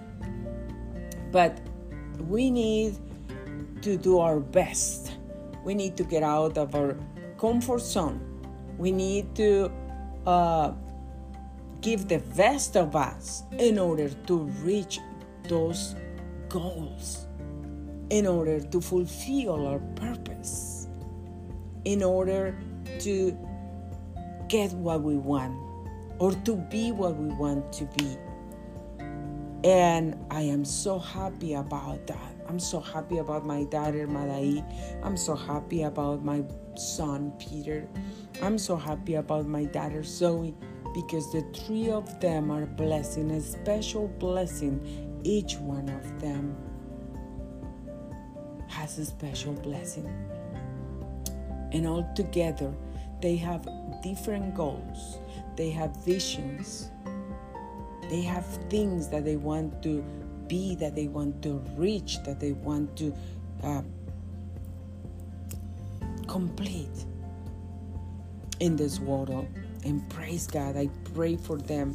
[1.30, 1.60] But
[2.28, 2.98] we need
[3.82, 5.12] to do our best.
[5.64, 6.96] We need to get out of our
[7.38, 8.20] comfort zone.
[8.78, 9.70] We need to
[10.26, 10.72] uh,
[11.84, 14.98] give the best of us in order to reach
[15.48, 15.94] those
[16.48, 17.26] goals
[18.08, 20.88] in order to fulfill our purpose
[21.84, 22.56] in order
[22.98, 23.36] to
[24.48, 25.54] get what we want
[26.18, 28.16] or to be what we want to be.
[29.68, 32.34] And I am so happy about that.
[32.48, 34.64] I'm so happy about my daughter Madai.
[35.02, 36.44] I'm so happy about my
[36.76, 37.86] son Peter.
[38.42, 40.54] I'm so happy about my daughter Zoe
[40.94, 44.80] because the three of them are blessing, a special blessing.
[45.24, 46.56] Each one of them
[48.68, 50.06] has a special blessing.
[51.72, 52.72] And all together,
[53.20, 53.68] they have
[54.02, 55.18] different goals,
[55.56, 56.90] they have visions,
[58.08, 60.04] they have things that they want to
[60.46, 63.14] be, that they want to reach, that they want to
[63.62, 63.82] uh,
[66.28, 67.04] complete
[68.60, 69.46] in this world.
[69.84, 71.94] And praise God, I pray for them.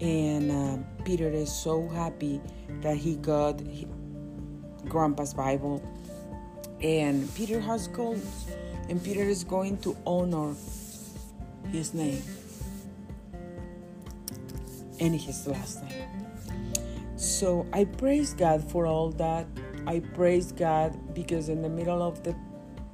[0.00, 2.40] And uh, Peter is so happy
[2.82, 3.60] that he got
[4.84, 5.82] Grandpa's Bible.
[6.80, 8.46] And Peter has goals,
[8.88, 10.54] and Peter is going to honor
[11.72, 12.22] his name
[15.00, 16.08] and his last name.
[17.16, 19.46] So I praise God for all that.
[19.86, 22.36] I praise God because in the middle of the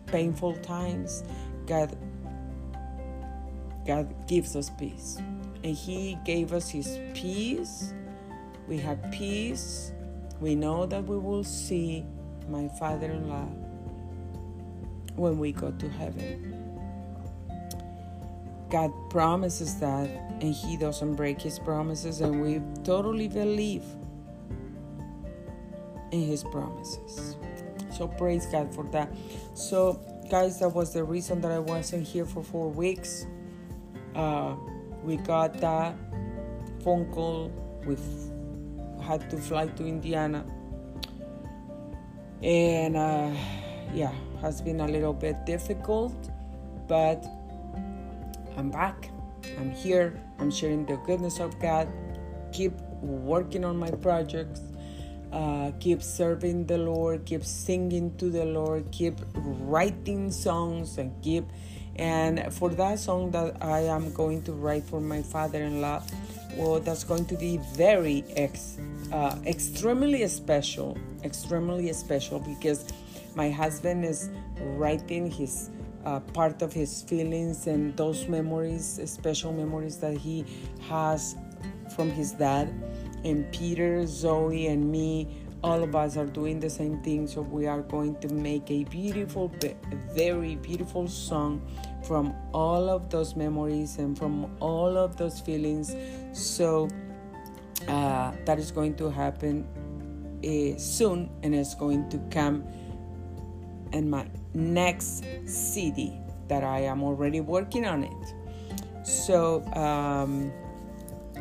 [0.06, 1.24] painful times,
[1.66, 1.96] God
[3.86, 5.18] God gives us peace.
[5.62, 7.92] And He gave us His peace.
[8.68, 9.92] We have peace.
[10.40, 12.04] We know that we will see
[12.48, 13.48] my father in law
[15.16, 16.60] when we go to heaven.
[18.70, 20.08] God promises that,
[20.40, 23.84] and He doesn't break His promises, and we totally believe
[26.10, 27.36] in His promises.
[27.96, 29.14] So, praise God for that.
[29.54, 33.26] So, guys, that was the reason that I wasn't here for four weeks.
[34.14, 34.54] Uh,
[35.02, 35.94] we got that
[36.82, 37.50] phone call.
[37.86, 37.96] We
[39.02, 40.44] had to fly to Indiana,
[42.42, 43.30] and uh,
[43.92, 46.14] yeah, has been a little bit difficult,
[46.88, 47.24] but
[48.56, 49.10] I'm back.
[49.58, 50.20] I'm here.
[50.38, 51.88] I'm sharing the goodness of God.
[52.52, 54.60] Keep working on my projects.
[55.32, 57.24] Uh, keep serving the Lord.
[57.26, 58.90] Keep singing to the Lord.
[58.92, 61.44] Keep writing songs and keep
[61.96, 66.02] and for that song that I am going to write for my father-in-law,
[66.56, 68.78] well, that's going to be very ex,
[69.12, 72.86] uh, extremely special, extremely special because
[73.34, 74.30] my husband is
[74.60, 75.70] writing his
[76.04, 80.44] uh, part of his feelings and those memories, special memories that he
[80.88, 81.36] has
[81.94, 82.68] from his dad.
[83.24, 87.26] And Peter, Zoe, and me all of us are doing the same thing.
[87.26, 89.50] So we are going to make a beautiful,
[90.12, 91.62] very beautiful song
[92.06, 95.96] from all of those memories and from all of those feelings.
[96.34, 96.90] So
[97.88, 99.66] uh, that is going to happen
[100.44, 102.62] uh, soon and it's going to come
[103.94, 106.12] in my next CD
[106.48, 109.06] that I am already working on it.
[109.06, 110.52] So um,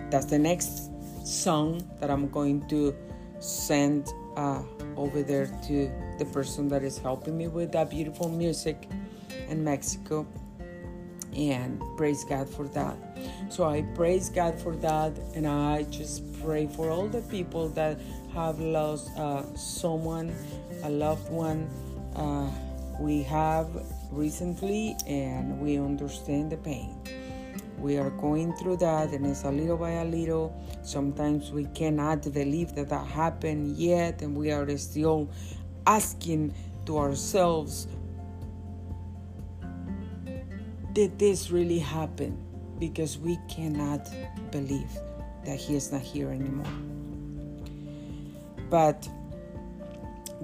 [0.10, 0.92] that's the next
[1.28, 2.96] song that I'm going to
[3.44, 4.62] send uh,
[4.96, 8.88] over there to the person that is helping me with that beautiful music
[9.50, 10.26] in Mexico.
[11.36, 12.96] And praise God for that.
[13.50, 18.00] So I praise God for that, and I just pray for all the people that
[18.34, 20.34] have lost uh, someone,
[20.84, 21.68] a loved one.
[22.16, 22.50] Uh,
[23.00, 23.68] we have
[24.12, 26.96] recently, and we understand the pain
[27.84, 30.56] we are going through that and it's a little by a little.
[30.84, 35.30] Sometimes we cannot believe that that happened yet and we are still
[35.86, 36.54] asking
[36.86, 37.88] to ourselves
[40.94, 42.38] did this really happen?
[42.80, 44.08] Because we cannot
[44.52, 44.92] believe
[45.44, 46.72] that he is not here anymore.
[48.70, 49.08] But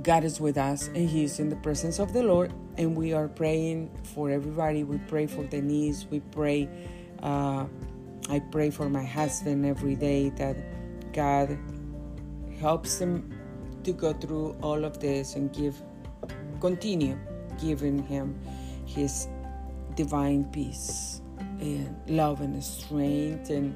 [0.02, 3.14] God is with us and He is in the presence of the Lord, and we
[3.14, 4.84] are praying for everybody.
[4.84, 6.70] We pray for Denise, we pray
[7.24, 7.66] uh,
[8.30, 10.56] I pray for my husband every day that
[11.14, 11.58] God
[12.60, 13.34] helps him
[13.84, 15.82] to go through all of this and give,
[16.60, 17.18] continue
[17.60, 18.40] giving him
[18.86, 19.28] his
[19.96, 21.22] divine peace
[21.60, 23.50] and love and strength.
[23.50, 23.76] And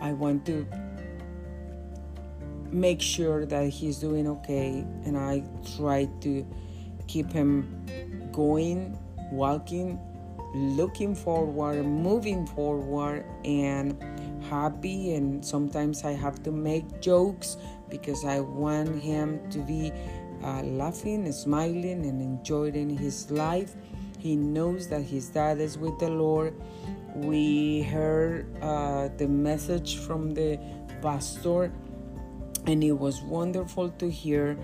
[0.00, 0.66] I want to
[2.70, 4.84] make sure that he's doing okay.
[5.04, 5.44] And I
[5.76, 6.46] try to
[7.06, 8.98] keep him going,
[9.30, 9.98] walking
[10.56, 13.96] looking forward, moving forward, and
[14.48, 15.14] happy.
[15.14, 17.56] And sometimes I have to make jokes
[17.88, 19.92] because I want him to be
[20.42, 23.74] uh, laughing, smiling, and enjoying his life.
[24.18, 26.54] He knows that his dad is with the Lord.
[27.14, 30.58] We heard uh, the message from the
[31.00, 31.72] pastor,
[32.66, 34.58] and it was wonderful to hear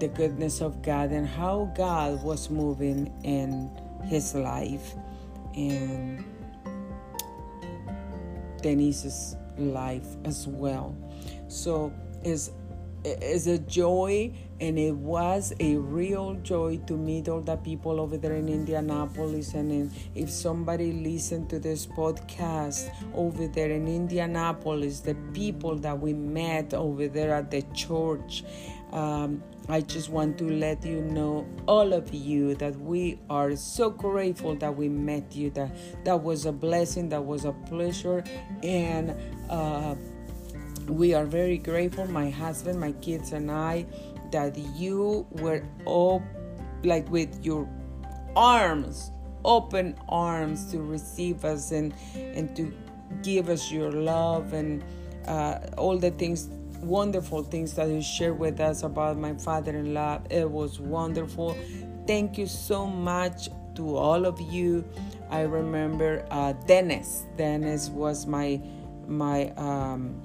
[0.00, 3.70] the goodness of God and how God was moving in
[4.04, 4.94] his life.
[5.56, 6.24] And
[8.62, 10.96] Denise's life as well.
[11.48, 11.92] So
[12.24, 12.50] it's,
[13.04, 18.16] it's a joy and it was a real joy to meet all the people over
[18.16, 19.54] there in Indianapolis.
[19.54, 26.14] And if somebody listened to this podcast over there in Indianapolis, the people that we
[26.14, 28.44] met over there at the church,
[28.92, 33.88] um, I just want to let you know, all of you, that we are so
[33.90, 35.50] grateful that we met you.
[35.50, 35.70] That
[36.04, 38.22] that was a blessing, that was a pleasure,
[38.62, 39.16] and
[39.48, 39.94] uh,
[40.86, 42.06] we are very grateful.
[42.06, 43.86] My husband, my kids, and I,
[44.32, 46.22] that you were all
[46.82, 47.66] like with your
[48.36, 49.12] arms,
[49.46, 52.70] open arms to receive us and and to
[53.22, 54.84] give us your love and
[55.26, 56.50] uh, all the things
[56.84, 60.22] wonderful things that you shared with us about my father-in-law.
[60.30, 61.56] It was wonderful.
[62.06, 64.84] Thank you so much to all of you.
[65.30, 67.26] I remember uh, Dennis.
[67.36, 68.60] Dennis was my
[69.06, 70.20] my um,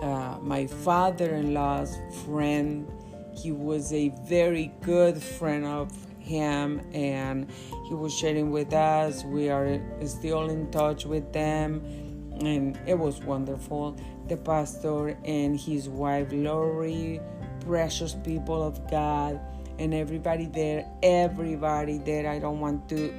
[0.00, 2.90] uh, my father-in-law's friend.
[3.34, 7.50] He was a very good friend of him, and
[7.88, 9.24] he was sharing with us.
[9.24, 11.82] We are still in touch with them,
[12.40, 13.96] and it was wonderful
[14.28, 17.20] the pastor and his wife Lori,
[17.60, 19.40] precious people of God,
[19.78, 22.28] and everybody there, everybody there.
[22.28, 23.14] I don't want to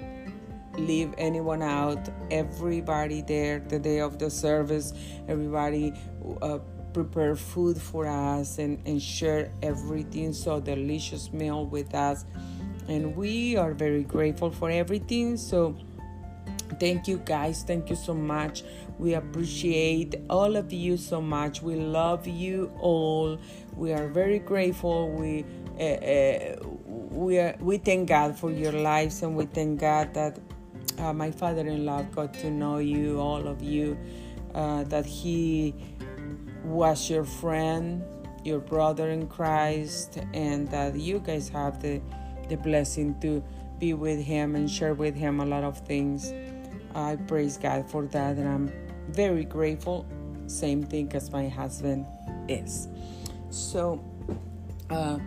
[0.77, 2.09] leave anyone out.
[2.31, 4.93] Everybody there, the day of the service,
[5.27, 5.93] everybody
[6.41, 6.59] uh,
[6.93, 12.25] prepare food for us and, and share everything so delicious meal with us.
[12.87, 15.37] And we are very grateful for everything.
[15.37, 15.75] So,
[16.79, 17.63] thank you guys.
[17.63, 18.63] Thank you so much
[18.99, 21.61] we appreciate all of you so much.
[21.61, 23.39] We love you all.
[23.75, 25.09] We are very grateful.
[25.11, 25.45] We
[25.79, 30.37] uh, uh, we are, we thank God for your lives, and we thank God that
[30.99, 33.97] uh, my father-in-law got to know you, all of you,
[34.53, 35.73] uh, that he
[36.65, 38.03] was your friend,
[38.43, 42.01] your brother in Christ, and that you guys have the
[42.49, 43.41] the blessing to
[43.79, 46.33] be with him and share with him a lot of things.
[46.93, 50.05] I praise God for that, and I'm very grateful.
[50.47, 52.05] Same thing as my husband
[52.47, 52.87] is.
[53.49, 54.03] So,
[54.89, 55.19] uh,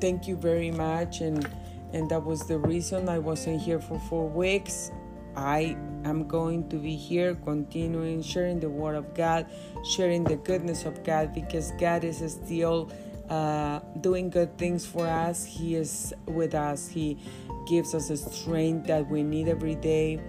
[0.00, 1.48] thank you very much, and
[1.92, 4.90] and that was the reason I wasn't here for four weeks.
[5.36, 9.46] I am going to be here, continuing sharing the word of God,
[9.84, 12.90] sharing the goodness of God, because God is still
[13.28, 15.44] uh, doing good things for us.
[15.44, 16.88] He is with us.
[16.88, 17.18] He
[17.66, 20.20] gives us the strength that we need every day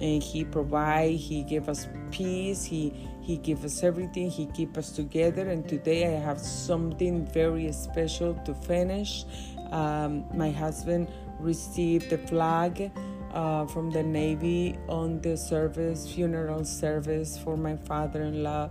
[0.00, 2.92] and he provide he give us peace he
[3.28, 5.50] he give us everything he keep us together.
[5.50, 9.26] And today i have something very special to finish.
[9.70, 12.90] Um, my husband received the flag
[13.34, 18.70] uh, from the navy on the service funeral service for my father-in-law.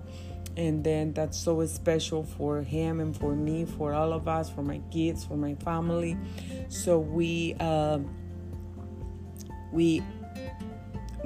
[0.58, 4.64] And then that's so special for him and for me for all of us for
[4.64, 6.18] my kids for my family.
[6.70, 8.00] So we uh,
[9.72, 10.02] we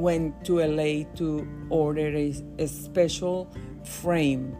[0.01, 3.53] went to LA to order a, a special
[3.85, 4.55] frame,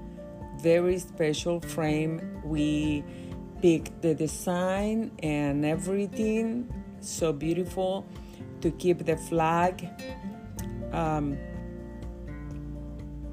[0.61, 2.41] very special frame.
[2.43, 3.03] We
[3.61, 6.71] picked the design and everything,
[7.01, 8.05] so beautiful
[8.61, 9.87] to keep the flag
[10.93, 11.37] um,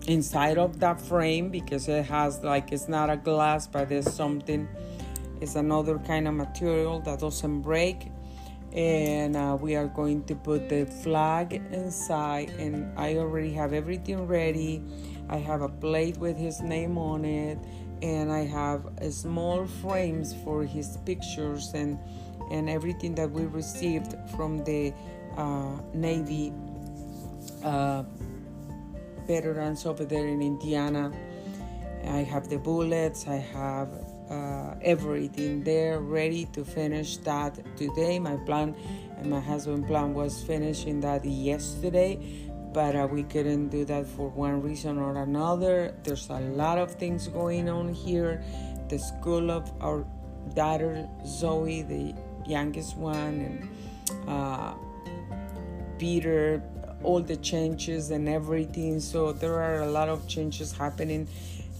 [0.06, 4.66] inside of that frame because it has like it's not a glass, but there's something.
[5.40, 8.08] It's another kind of material that doesn't break
[8.72, 14.26] and uh, we are going to put the flag inside and i already have everything
[14.26, 14.82] ready.
[15.30, 17.58] I have a plate with his name on it
[18.02, 21.98] and i have small frames for his pictures and
[22.50, 24.92] and everything that we received from the
[25.36, 26.52] uh, navy
[27.62, 28.04] uh,
[29.26, 31.12] veterans over there in indiana.
[32.04, 33.88] I have the bullets i have
[34.30, 38.18] uh, everything there ready to finish that today.
[38.18, 38.74] My plan
[39.16, 42.18] and my husband plan was finishing that yesterday,
[42.72, 45.94] but uh, we couldn't do that for one reason or another.
[46.04, 48.42] There's a lot of things going on here.
[48.88, 50.04] The school of our
[50.54, 52.14] daughter Zoe, the
[52.46, 53.68] youngest one,
[54.08, 54.74] and uh,
[55.98, 56.62] Peter,
[57.02, 59.00] all the changes and everything.
[59.00, 61.28] So there are a lot of changes happening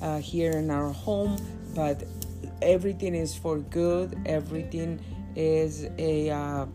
[0.03, 1.37] uh, here in our home,
[1.75, 2.05] but
[2.63, 5.01] everything is for good everything
[5.37, 6.67] is a uh,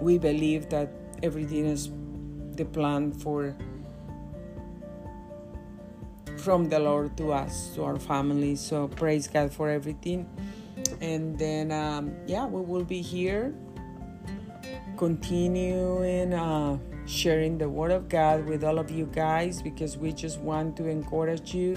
[0.00, 0.90] we believe that
[1.22, 1.90] everything is
[2.56, 3.56] the plan for
[6.36, 8.56] from the lord to us to our family.
[8.56, 10.28] So praise god for everything.
[11.00, 13.54] And then um, yeah we will be here
[14.96, 20.38] continuing uh, sharing the Word of God with all of you guys because we just
[20.40, 21.76] want to encourage you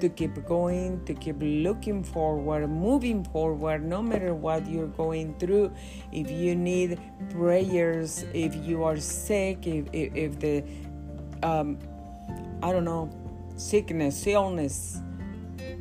[0.00, 5.72] to keep going, to keep looking forward, moving forward, no matter what you're going through.
[6.12, 10.64] If you need prayers, if you are sick, if, if, if the,
[11.42, 11.78] um,
[12.62, 13.10] I don't know,
[13.56, 15.00] sickness, illness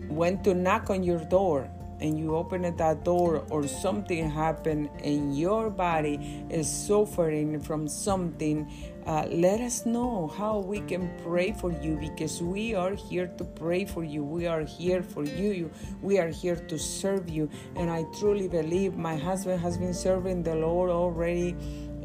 [0.08, 1.70] went to knock on your door,
[2.04, 8.70] and you open that door or something happened and your body is suffering from something
[9.06, 13.44] uh, let us know how we can pray for you because we are here to
[13.44, 14.24] pray for you.
[14.24, 15.72] We are here for you.
[16.02, 17.50] We are here to serve you.
[17.76, 21.56] And i truly believe my husband has been serving the lord already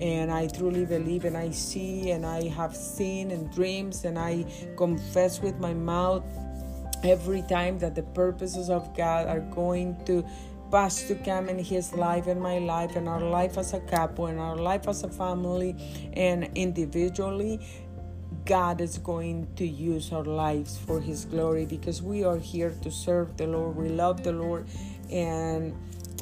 [0.00, 4.44] and I truly believe and I see and I have seen and dreams and I
[4.76, 6.24] confess with my mouth
[7.04, 10.24] every time that the purposes of God are going to
[10.70, 14.26] pass to come in his life and my life and our life as a couple
[14.26, 15.74] and our life as a family
[16.14, 17.60] and individually
[18.44, 22.90] God is going to use our lives for his glory because we are here to
[22.90, 24.66] serve the Lord we love the Lord
[25.10, 25.74] and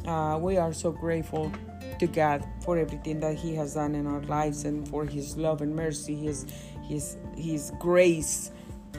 [0.06, 1.52] uh, we are so grateful
[1.98, 5.62] to God for everything that he has done in our lives and for his love
[5.62, 6.46] and mercy his
[6.82, 8.50] his his grace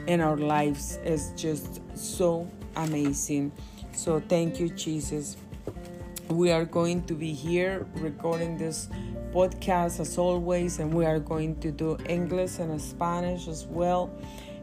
[0.06, 3.52] in our lives is just so amazing.
[3.98, 5.36] So thank you, Jesus.
[6.28, 8.88] We are going to be here recording this
[9.32, 14.08] podcast as always, and we are going to do English and Spanish as well.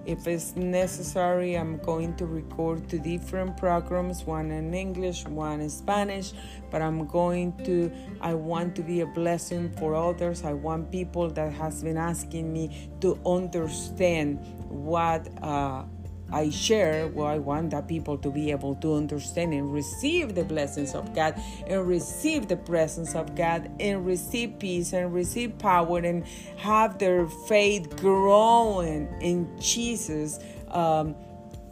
[0.06, 5.70] If it's necessary, I'm going to record two different programs, one in English, one in
[5.70, 6.32] Spanish,
[6.72, 10.46] but I'm going to I want to be a blessing for others.
[10.46, 15.84] I want people that has been asking me to understand what uh,
[16.32, 20.44] I share what I want that people to be able to understand and receive the
[20.44, 26.00] blessings of God and receive the presence of God and receive peace and receive power
[26.00, 26.26] and
[26.58, 30.40] have their faith growing in Jesus
[30.72, 31.16] um,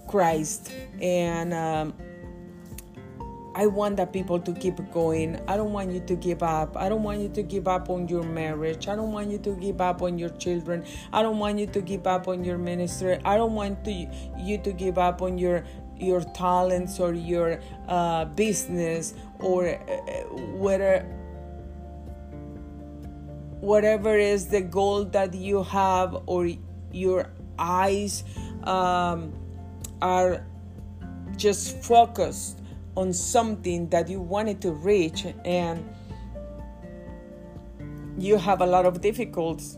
[0.07, 0.71] Christ.
[1.01, 1.93] And um,
[3.55, 5.39] I want the people to keep going.
[5.47, 6.75] I don't want you to give up.
[6.75, 8.87] I don't want you to give up on your marriage.
[8.87, 10.83] I don't want you to give up on your children.
[11.11, 13.19] I don't want you to give up on your ministry.
[13.23, 15.63] I don't want to, you to give up on your
[15.99, 20.01] your talents or your uh, business or uh,
[20.57, 21.01] whether
[23.61, 26.49] whatever is the goal that you have or
[26.91, 27.29] your
[27.59, 28.23] eyes
[28.63, 29.31] um,
[30.01, 30.45] are
[31.37, 32.62] just focused
[32.95, 35.83] on something that you wanted to reach and
[38.17, 39.77] you have a lot of difficulties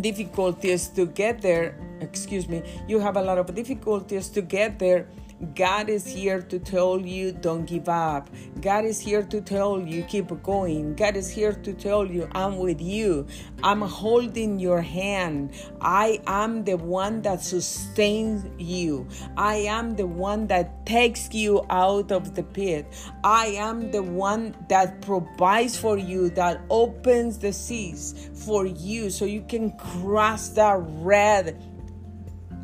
[0.00, 5.06] difficulties to get there excuse me you have a lot of difficulties to get there
[5.54, 8.30] God is here to tell you don't give up.
[8.60, 10.94] God is here to tell you keep going.
[10.94, 13.26] God is here to tell you I'm with you.
[13.62, 15.52] I'm holding your hand.
[15.80, 19.08] I am the one that sustains you.
[19.36, 22.86] I am the one that takes you out of the pit.
[23.24, 29.24] I am the one that provides for you, that opens the seas for you so
[29.24, 31.60] you can cross that red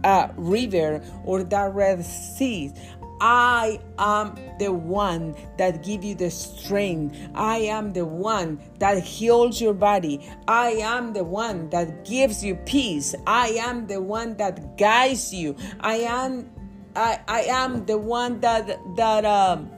[0.05, 2.73] uh, river or that red sea.
[3.21, 7.17] I am the one that give you the strength.
[7.35, 10.27] I am the one that heals your body.
[10.49, 13.15] I am the one that gives you peace.
[13.27, 15.55] I am the one that guides you.
[15.81, 16.51] I am
[16.97, 19.71] I, I am the one that that um,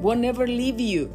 [0.00, 1.14] will never leave you.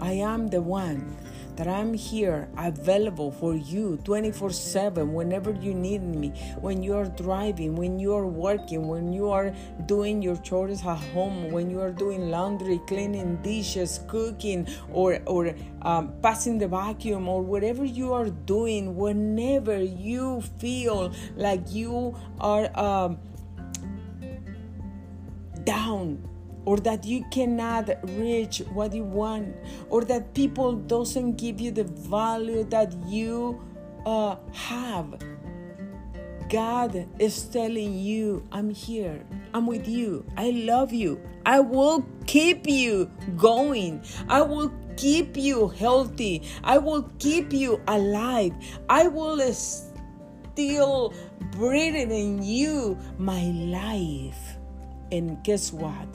[0.00, 1.16] I am the one
[1.56, 6.28] that I'm here available for you 24 7 whenever you need me,
[6.60, 9.54] when you are driving, when you are working, when you are
[9.86, 15.54] doing your chores at home, when you are doing laundry, cleaning dishes, cooking, or, or
[15.82, 22.70] um, passing the vacuum, or whatever you are doing, whenever you feel like you are
[22.78, 23.18] um,
[25.64, 26.22] down
[26.66, 27.88] or that you cannot
[28.18, 29.56] reach what you want
[29.88, 33.58] or that people doesn't give you the value that you
[34.04, 35.14] uh, have.
[36.48, 39.24] God is telling you i'm here.
[39.54, 40.24] I'm with you.
[40.36, 41.20] I love you.
[41.44, 44.02] I will keep you going.
[44.28, 46.42] I will keep you healthy.
[46.62, 48.52] I will keep you alive.
[48.88, 51.14] I will still
[51.52, 54.58] breathing in you my life.
[55.10, 56.08] And guess what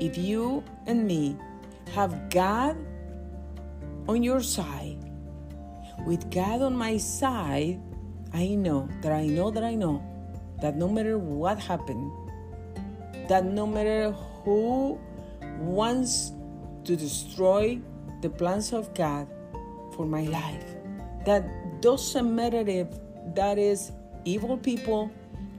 [0.00, 1.36] if you and me
[1.94, 2.76] have God
[4.08, 4.98] on your side,
[6.06, 7.80] with God on my side,
[8.32, 10.02] I know that I know that I know
[10.60, 12.10] that no matter what happened,
[13.28, 14.10] that no matter
[14.44, 14.98] who
[15.58, 16.32] wants
[16.84, 17.80] to destroy
[18.20, 19.28] the plans of God
[19.94, 20.64] for my life.
[21.24, 22.88] That doesn't matter if
[23.34, 23.92] that is
[24.24, 25.10] evil people,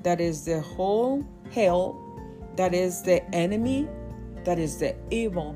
[0.04, 2.02] that is the whole hell,
[2.56, 3.88] that is the enemy,
[4.46, 5.56] that is the evil.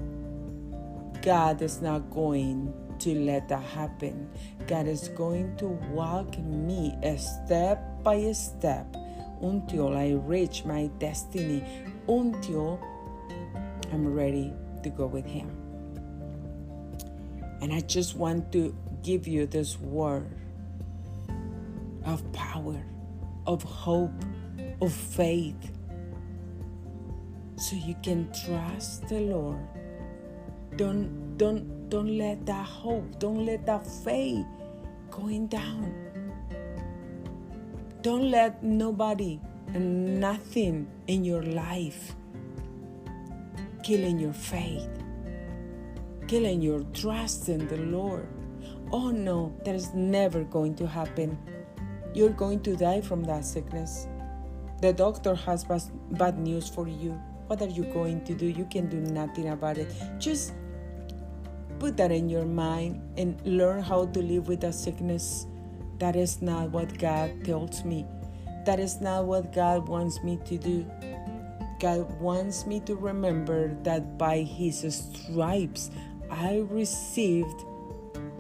[1.22, 4.30] God is not going to let that happen.
[4.68, 8.96] God is going to walk me a step by step
[9.42, 11.64] until I reach my destiny,
[12.08, 12.80] until
[13.92, 15.50] I'm ready to go with Him.
[17.62, 20.30] And I just want to give you this word
[22.06, 22.84] of power,
[23.46, 24.24] of hope,
[24.82, 25.72] of faith,
[27.60, 29.60] so you can trust the Lord.
[30.76, 34.46] Don't don't don't let that hope, don't let that faith
[35.12, 35.94] going down.
[38.02, 39.40] Don't let nobody
[39.74, 42.16] and nothing in your life
[43.84, 44.88] killing your faith,
[46.28, 48.28] killing your trust in the Lord.
[48.92, 51.38] Oh no, that is never going to happen.
[52.14, 54.08] You're going to die from that sickness.
[54.82, 55.66] The doctor has
[56.12, 57.20] bad news for you.
[57.50, 58.46] What are you going to do?
[58.46, 59.90] You can do nothing about it.
[60.20, 60.54] Just
[61.80, 65.48] put that in your mind and learn how to live with a sickness
[65.98, 68.06] that is not what God tells me.
[68.68, 70.86] That is not what God wants me to do.
[71.80, 75.90] God wants me to remember that by His stripes
[76.30, 77.66] I received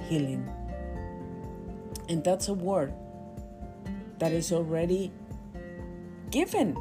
[0.07, 0.47] healing.
[2.09, 2.93] And that's a word
[4.19, 5.11] that is already
[6.29, 6.77] given,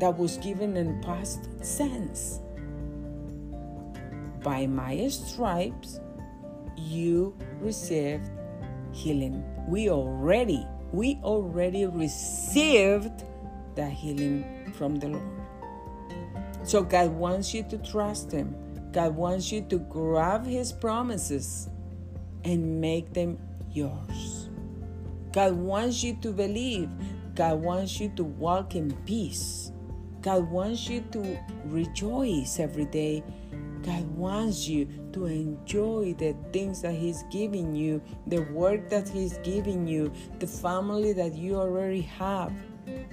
[0.00, 2.40] that was given in past tense.
[4.42, 6.00] By my stripes,
[6.76, 8.30] you received
[8.92, 9.44] healing.
[9.68, 13.24] We already, we already received
[13.74, 15.30] the healing from the Lord.
[16.62, 18.54] So God wants you to trust Him.
[18.92, 21.68] God wants you to grab His promises
[22.44, 23.38] and make them
[23.72, 24.48] yours.
[25.32, 26.88] God wants you to believe.
[27.34, 29.70] God wants you to walk in peace.
[30.26, 33.22] God wants you to rejoice every day
[33.86, 39.38] God wants you to enjoy the things that He's giving you, the work that He's
[39.38, 42.52] giving you, the family that you already have,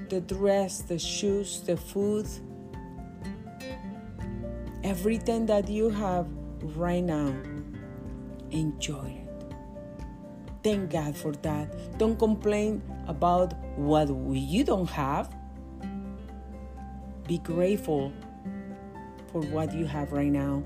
[0.10, 2.28] the dress, the shoes, the food,
[4.84, 6.28] everything that you have
[6.76, 7.36] right now.
[8.50, 9.56] Enjoy it.
[10.64, 12.00] Thank God for that.
[12.00, 15.36] Don't complain about what you don't have.
[17.28, 18.12] Be grateful
[19.32, 20.64] for what you have right now.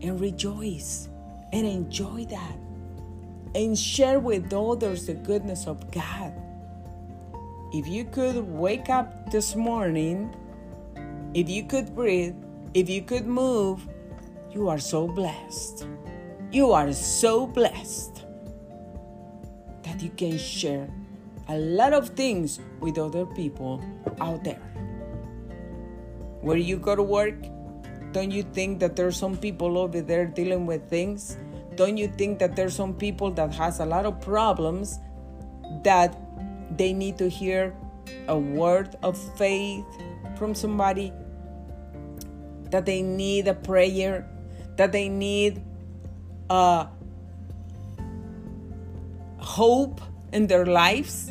[0.00, 1.08] And rejoice
[1.52, 2.56] and enjoy that.
[3.54, 6.32] And share with others the goodness of God.
[7.72, 10.34] If you could wake up this morning,
[11.34, 12.34] if you could breathe,
[12.74, 13.86] if you could move,
[14.50, 15.86] you are so blessed.
[16.50, 18.24] You are so blessed
[19.84, 20.88] that you can share
[21.48, 23.82] a lot of things with other people
[24.20, 24.71] out there
[26.42, 27.34] where you go to work,
[28.12, 31.38] don't you think that there's some people over there dealing with things?
[31.76, 34.98] Don't you think that there's some people that has a lot of problems
[35.84, 36.18] that
[36.76, 37.74] they need to hear
[38.28, 39.86] a word of faith
[40.36, 41.12] from somebody?
[42.70, 44.28] That they need a prayer,
[44.76, 45.62] that they need
[46.50, 46.88] a
[49.38, 50.00] hope
[50.32, 51.30] in their lives?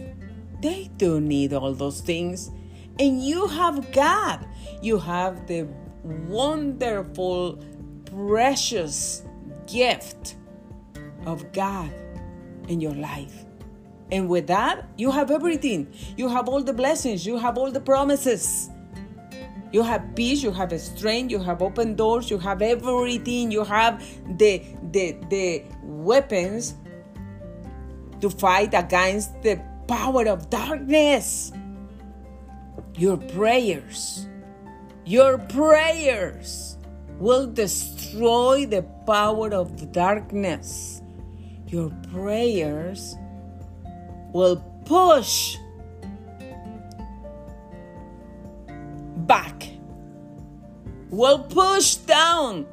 [0.62, 2.50] They do need all those things.
[3.02, 4.46] And you have God
[4.82, 5.68] you have the
[6.04, 7.64] wonderful,
[8.06, 9.24] precious
[9.68, 10.36] gift
[11.26, 11.94] of God
[12.68, 13.46] in your life.
[14.12, 15.94] And with that, you have everything.
[16.18, 18.70] You have all the blessings, you have all the promises.
[19.72, 23.52] You have peace, you have strength, you have open doors, you have everything.
[23.52, 24.04] You have
[24.38, 26.76] the the the weapons
[28.20, 31.54] to fight against the power of darkness.
[32.98, 34.28] Your prayers
[35.06, 36.78] your prayers
[37.18, 41.02] will destroy the power of the darkness.
[41.68, 43.16] Your prayers
[44.32, 45.58] will push
[49.28, 49.68] back,
[51.10, 52.68] will push down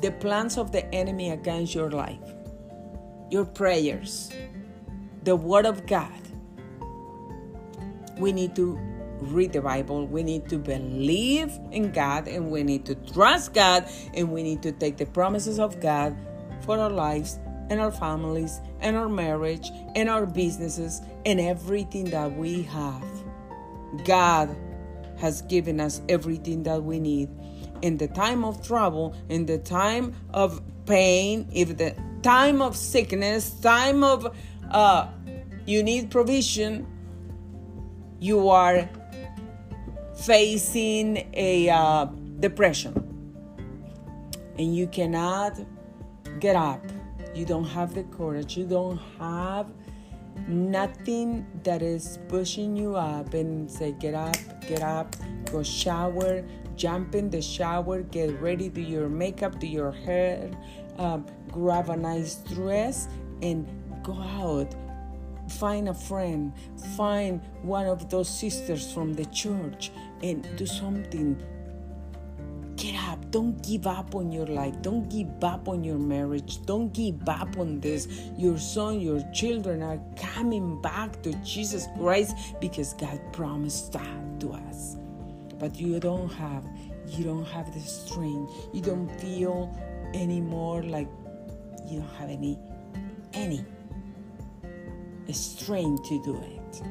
[0.00, 2.18] the plans of the enemy against your life.
[3.30, 4.32] Your prayers,
[5.24, 6.10] the Word of God.
[8.16, 8.78] We need to
[9.20, 10.06] read the Bible.
[10.06, 14.62] We need to believe in God and we need to trust God and we need
[14.62, 16.16] to take the promises of God
[16.62, 17.38] for our lives
[17.70, 23.04] and our families and our marriage and our businesses and everything that we have.
[24.04, 24.56] God
[25.18, 27.28] has given us everything that we need.
[27.82, 33.50] in the time of trouble, in the time of pain, if the time of sickness,
[33.60, 34.34] time of
[34.70, 35.08] uh,
[35.66, 36.86] you need provision,
[38.20, 38.88] you are
[40.24, 42.06] facing a uh,
[42.40, 43.08] depression
[44.58, 45.58] and you cannot
[46.40, 46.84] get up.
[47.34, 48.56] You don't have the courage.
[48.56, 49.70] You don't have
[50.46, 55.14] nothing that is pushing you up and say, Get up, get up,
[55.50, 56.44] go shower,
[56.76, 60.50] jump in the shower, get ready, do your makeup, do your hair,
[60.98, 63.08] um, grab a nice dress,
[63.42, 63.66] and
[64.02, 64.74] go out.
[65.58, 66.52] Find a friend,
[66.96, 69.90] find one of those sisters from the church,
[70.22, 71.42] and do something
[72.78, 73.30] get up.
[73.30, 74.74] Don't give up on your life.
[74.82, 76.64] Don't give up on your marriage.
[76.64, 78.08] Don't give up on this.
[78.36, 84.52] Your son, your children are coming back to Jesus Christ because God promised that to
[84.52, 84.96] us.
[85.58, 86.64] But you don't have,
[87.08, 88.52] you don't have the strength.
[88.72, 89.76] You don't feel
[90.14, 91.08] anymore like
[91.86, 92.58] you don't have any,
[93.34, 93.64] any
[95.32, 96.82] strength to do it.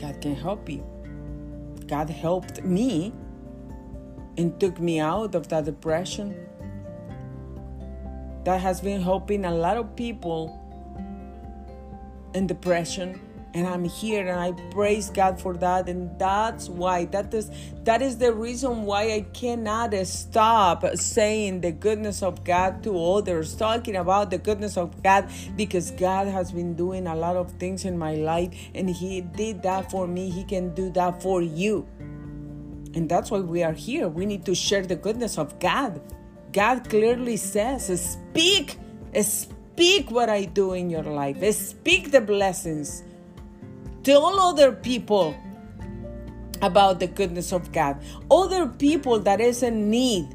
[0.00, 0.84] God can help you.
[1.86, 3.12] God helped me
[4.36, 6.34] and took me out of that depression.
[8.44, 10.60] That has been helping a lot of people
[12.34, 13.20] in depression
[13.54, 17.50] and I'm here and I praise God for that and that's why that is
[17.84, 23.54] that is the reason why I cannot stop saying the goodness of God to others
[23.54, 27.84] talking about the goodness of God because God has been doing a lot of things
[27.84, 31.86] in my life and he did that for me he can do that for you
[32.94, 34.08] and that's why we are here.
[34.08, 36.00] We need to share the goodness of God.
[36.52, 38.78] God clearly says, Speak,
[39.20, 43.02] speak what I do in your life, speak the blessings.
[44.04, 45.34] Tell other people
[46.62, 48.00] about the goodness of God,
[48.30, 50.28] other people that is in need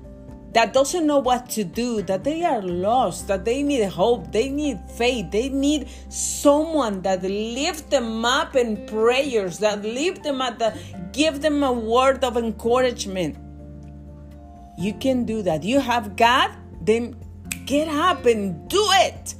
[0.53, 4.49] that doesn't know what to do, that they are lost, that they need hope, they
[4.49, 10.57] need faith, they need someone that lift them up in prayers, that lift them up,
[10.57, 10.75] that
[11.13, 13.37] give them a word of encouragement.
[14.77, 15.63] You can do that.
[15.63, 16.51] You have God,
[16.81, 17.15] then
[17.65, 19.35] get up and do it.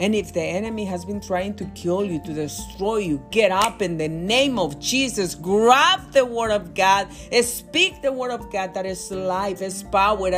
[0.00, 3.80] And if the enemy has been trying to kill you, to destroy you, get up
[3.80, 5.36] in the name of Jesus.
[5.36, 7.12] Grab the word of God.
[7.42, 10.28] Speak the word of God that is life, is power,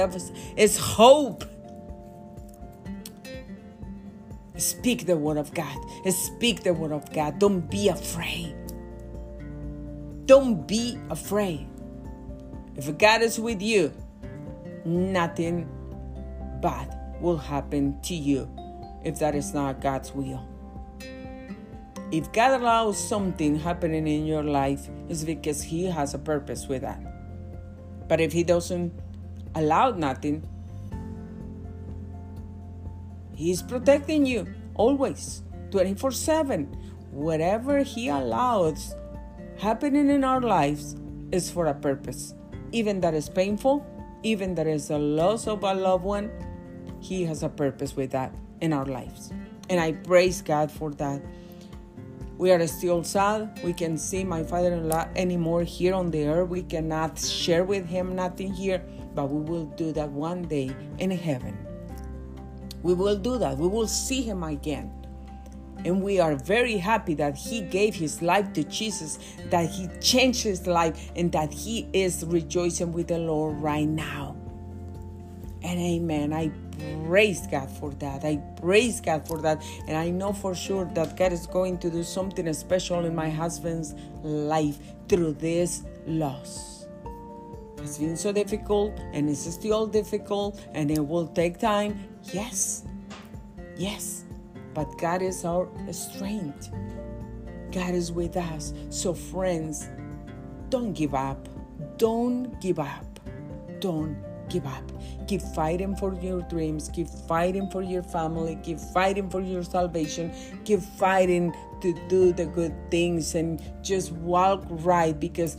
[0.57, 1.45] is hope.
[4.59, 5.77] Speak the word of God.
[6.11, 7.39] Speak the word of God.
[7.39, 8.55] Don't be afraid.
[10.27, 11.67] Don't be afraid.
[12.77, 13.91] If God is with you,
[14.85, 15.67] nothing
[16.61, 18.51] bad will happen to you
[19.07, 20.43] if that is not God's will.
[22.11, 26.83] If God allows something happening in your life, it's because He has a purpose with
[26.83, 27.01] that.
[28.09, 28.93] But if He doesn't
[29.55, 30.43] allow nothing,
[33.37, 36.65] He's protecting you always, 24 7.
[37.13, 38.97] Whatever He allows
[39.57, 40.97] happening in our lives
[41.31, 42.35] is for a purpose.
[42.73, 43.87] Even that is painful,
[44.25, 46.31] even that is a loss of a loved one,
[47.01, 49.33] He has a purpose with that in our lives.
[49.69, 51.23] And I praise God for that.
[52.39, 53.61] We are still sad.
[53.65, 56.51] We can see my father in law anymore here on the earth.
[56.51, 58.83] We cannot share with him nothing here,
[59.15, 61.57] but we will do that one day in heaven.
[62.83, 63.57] We will do that.
[63.57, 64.93] We will see him again.
[65.85, 69.19] And we are very happy that he gave his life to Jesus,
[69.51, 74.37] that he changed his life, and that he is rejoicing with the Lord right now.
[75.63, 76.33] And amen.
[76.33, 76.51] I
[77.07, 78.24] praise God for that.
[78.24, 79.62] I praise God for that.
[79.87, 83.31] And I know for sure that God is going to do something special in my
[83.31, 86.87] husband's life through this loss.
[87.79, 92.01] It's been so difficult and it's still difficult and it will take time.
[92.33, 92.85] Yes.
[93.77, 94.24] Yes.
[94.74, 96.70] But God is our strength.
[97.70, 98.74] God is with us.
[98.91, 99.89] So, friends,
[100.68, 101.49] don't give up.
[101.97, 103.20] Don't give up.
[103.81, 104.16] Don't
[104.49, 104.83] give up.
[105.27, 106.91] Keep fighting for your dreams.
[106.93, 108.59] Keep fighting for your family.
[108.63, 110.33] Keep fighting for your salvation.
[110.65, 115.57] Keep fighting to do the good things and just walk right because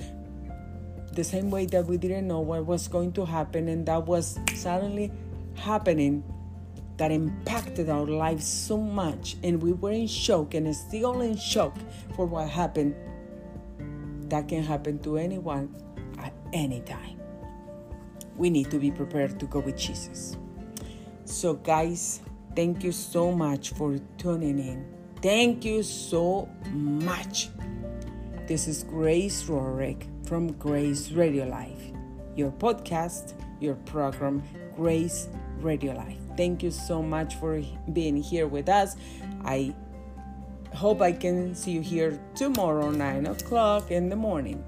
[1.13, 4.39] the same way that we didn't know what was going to happen and that was
[4.53, 5.11] suddenly
[5.55, 6.23] happening
[6.97, 11.75] that impacted our lives so much and we were in shock and still in shock
[12.15, 12.95] for what happened
[14.29, 15.73] that can happen to anyone
[16.19, 17.16] at any time
[18.37, 20.37] we need to be prepared to go with Jesus.
[21.25, 22.21] So, guys,
[22.55, 24.85] thank you so much for tuning in.
[25.21, 27.49] Thank you so much.
[28.47, 31.91] This is Grace Rorick from Grace Radio Life.
[32.37, 34.43] your podcast, your program,
[34.75, 35.27] Grace
[35.59, 36.21] Radio Life.
[36.37, 37.61] Thank you so much for
[37.91, 38.95] being here with us.
[39.43, 39.73] I
[40.73, 44.63] hope I can see you here tomorrow, 9 o'clock in the morning.